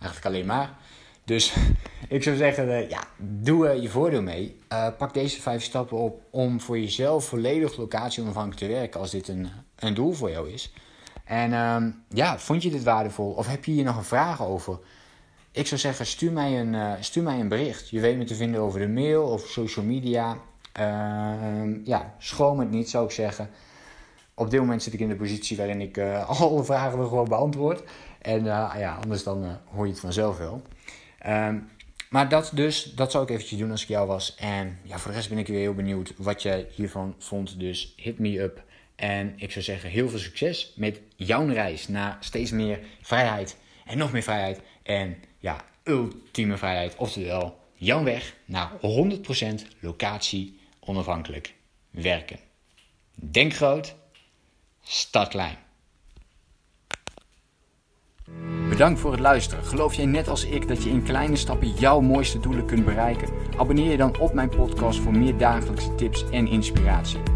Eigenlijk 0.00 0.26
alleen 0.26 0.46
maar. 0.46 0.76
Dus 1.24 1.54
ik 2.08 2.22
zou 2.22 2.36
zeggen, 2.36 2.68
uh, 2.68 2.88
ja, 2.88 3.04
doe 3.18 3.74
uh, 3.74 3.82
je 3.82 3.88
voordeel 3.88 4.22
mee. 4.22 4.58
Pak 4.98 5.14
deze 5.14 5.40
vijf 5.40 5.62
stappen 5.62 5.96
op 5.96 6.22
om 6.30 6.60
voor 6.60 6.78
jezelf 6.78 7.26
volledig 7.26 7.76
locatie 7.76 8.22
onafhankelijk 8.22 8.60
te 8.60 8.78
werken 8.78 9.00
als 9.00 9.10
dit 9.10 9.28
een, 9.28 9.48
een 9.76 9.94
doel 9.94 10.12
voor 10.12 10.30
jou 10.30 10.50
is. 10.50 10.72
En 11.26 11.52
um, 11.52 12.02
ja, 12.08 12.38
vond 12.38 12.62
je 12.62 12.70
dit 12.70 12.82
waardevol? 12.82 13.30
Of 13.30 13.46
heb 13.46 13.64
je 13.64 13.72
hier 13.72 13.84
nog 13.84 13.96
een 13.96 14.04
vraag 14.04 14.42
over? 14.42 14.78
Ik 15.50 15.66
zou 15.66 15.80
zeggen, 15.80 16.06
stuur 16.06 16.32
mij 16.32 16.60
een, 16.60 17.04
stuur 17.04 17.22
mij 17.22 17.40
een 17.40 17.48
bericht. 17.48 17.88
Je 17.88 18.00
weet 18.00 18.16
me 18.16 18.24
te 18.24 18.34
vinden 18.34 18.60
over 18.60 18.80
de 18.80 18.88
mail 18.88 19.24
of 19.24 19.46
social 19.46 19.84
media. 19.84 20.36
Ehm, 20.72 21.78
ja, 21.84 22.14
schroom 22.18 22.58
het 22.58 22.70
niet, 22.70 22.90
zou 22.90 23.04
ik 23.04 23.10
zeggen. 23.10 23.50
Op 24.34 24.50
dit 24.50 24.60
moment 24.60 24.82
zit 24.82 24.92
ik 24.92 25.00
in 25.00 25.08
de 25.08 25.16
positie 25.16 25.56
waarin 25.56 25.80
ik 25.80 25.96
uh, 26.06 26.40
alle 26.40 26.64
vragen 26.64 26.98
wel 26.98 27.08
gewoon 27.08 27.28
beantwoord. 27.28 27.82
En 28.22 28.38
uh, 28.44 28.74
ja, 28.78 28.98
anders 29.02 29.22
dan 29.22 29.58
hoor 29.74 29.84
je 29.84 29.92
het 29.92 30.00
vanzelf 30.00 30.38
wel. 30.38 30.62
Um, 31.26 31.68
maar 32.10 32.28
dat 32.28 32.50
dus, 32.54 32.92
dat 32.94 33.10
zou 33.10 33.24
ik 33.24 33.30
eventjes 33.30 33.58
doen 33.58 33.70
als 33.70 33.82
ik 33.82 33.88
jou 33.88 34.06
was. 34.06 34.34
En 34.34 34.78
ja, 34.82 34.98
voor 34.98 35.10
de 35.10 35.16
rest 35.16 35.28
ben 35.28 35.38
ik 35.38 35.46
weer 35.46 35.58
heel 35.58 35.74
benieuwd 35.74 36.12
wat 36.16 36.42
jij 36.42 36.66
hiervan 36.70 37.14
vond. 37.18 37.58
Dus 37.60 37.92
hit 37.96 38.18
me 38.18 38.40
up. 38.40 38.62
En 38.96 39.32
ik 39.36 39.52
zou 39.52 39.64
zeggen, 39.64 39.90
heel 39.90 40.08
veel 40.08 40.18
succes 40.18 40.72
met 40.76 41.00
jouw 41.16 41.46
reis 41.48 41.88
naar 41.88 42.16
steeds 42.20 42.50
meer 42.50 42.78
vrijheid. 43.02 43.56
En 43.84 43.98
nog 43.98 44.12
meer 44.12 44.22
vrijheid. 44.22 44.60
En 44.82 45.16
ja, 45.38 45.64
ultieme 45.84 46.56
vrijheid. 46.56 46.96
Oftewel, 46.96 47.58
jouw 47.74 48.02
weg 48.02 48.34
naar 48.44 48.70
100% 48.70 48.74
locatie 49.80 50.58
onafhankelijk 50.80 51.54
werken. 51.90 52.38
Denk 53.14 53.54
groot, 53.54 53.94
start 54.82 55.28
klein. 55.28 55.56
Bedankt 58.68 59.00
voor 59.00 59.10
het 59.10 59.20
luisteren. 59.20 59.64
Geloof 59.64 59.94
jij 59.94 60.06
net 60.06 60.28
als 60.28 60.44
ik 60.44 60.68
dat 60.68 60.82
je 60.82 60.90
in 60.90 61.02
kleine 61.02 61.36
stappen 61.36 61.74
jouw 61.74 62.00
mooiste 62.00 62.40
doelen 62.40 62.66
kunt 62.66 62.84
bereiken? 62.84 63.28
Abonneer 63.56 63.90
je 63.90 63.96
dan 63.96 64.18
op 64.18 64.32
mijn 64.32 64.48
podcast 64.48 64.98
voor 64.98 65.16
meer 65.16 65.36
dagelijkse 65.36 65.94
tips 65.94 66.30
en 66.30 66.48
inspiratie. 66.48 67.35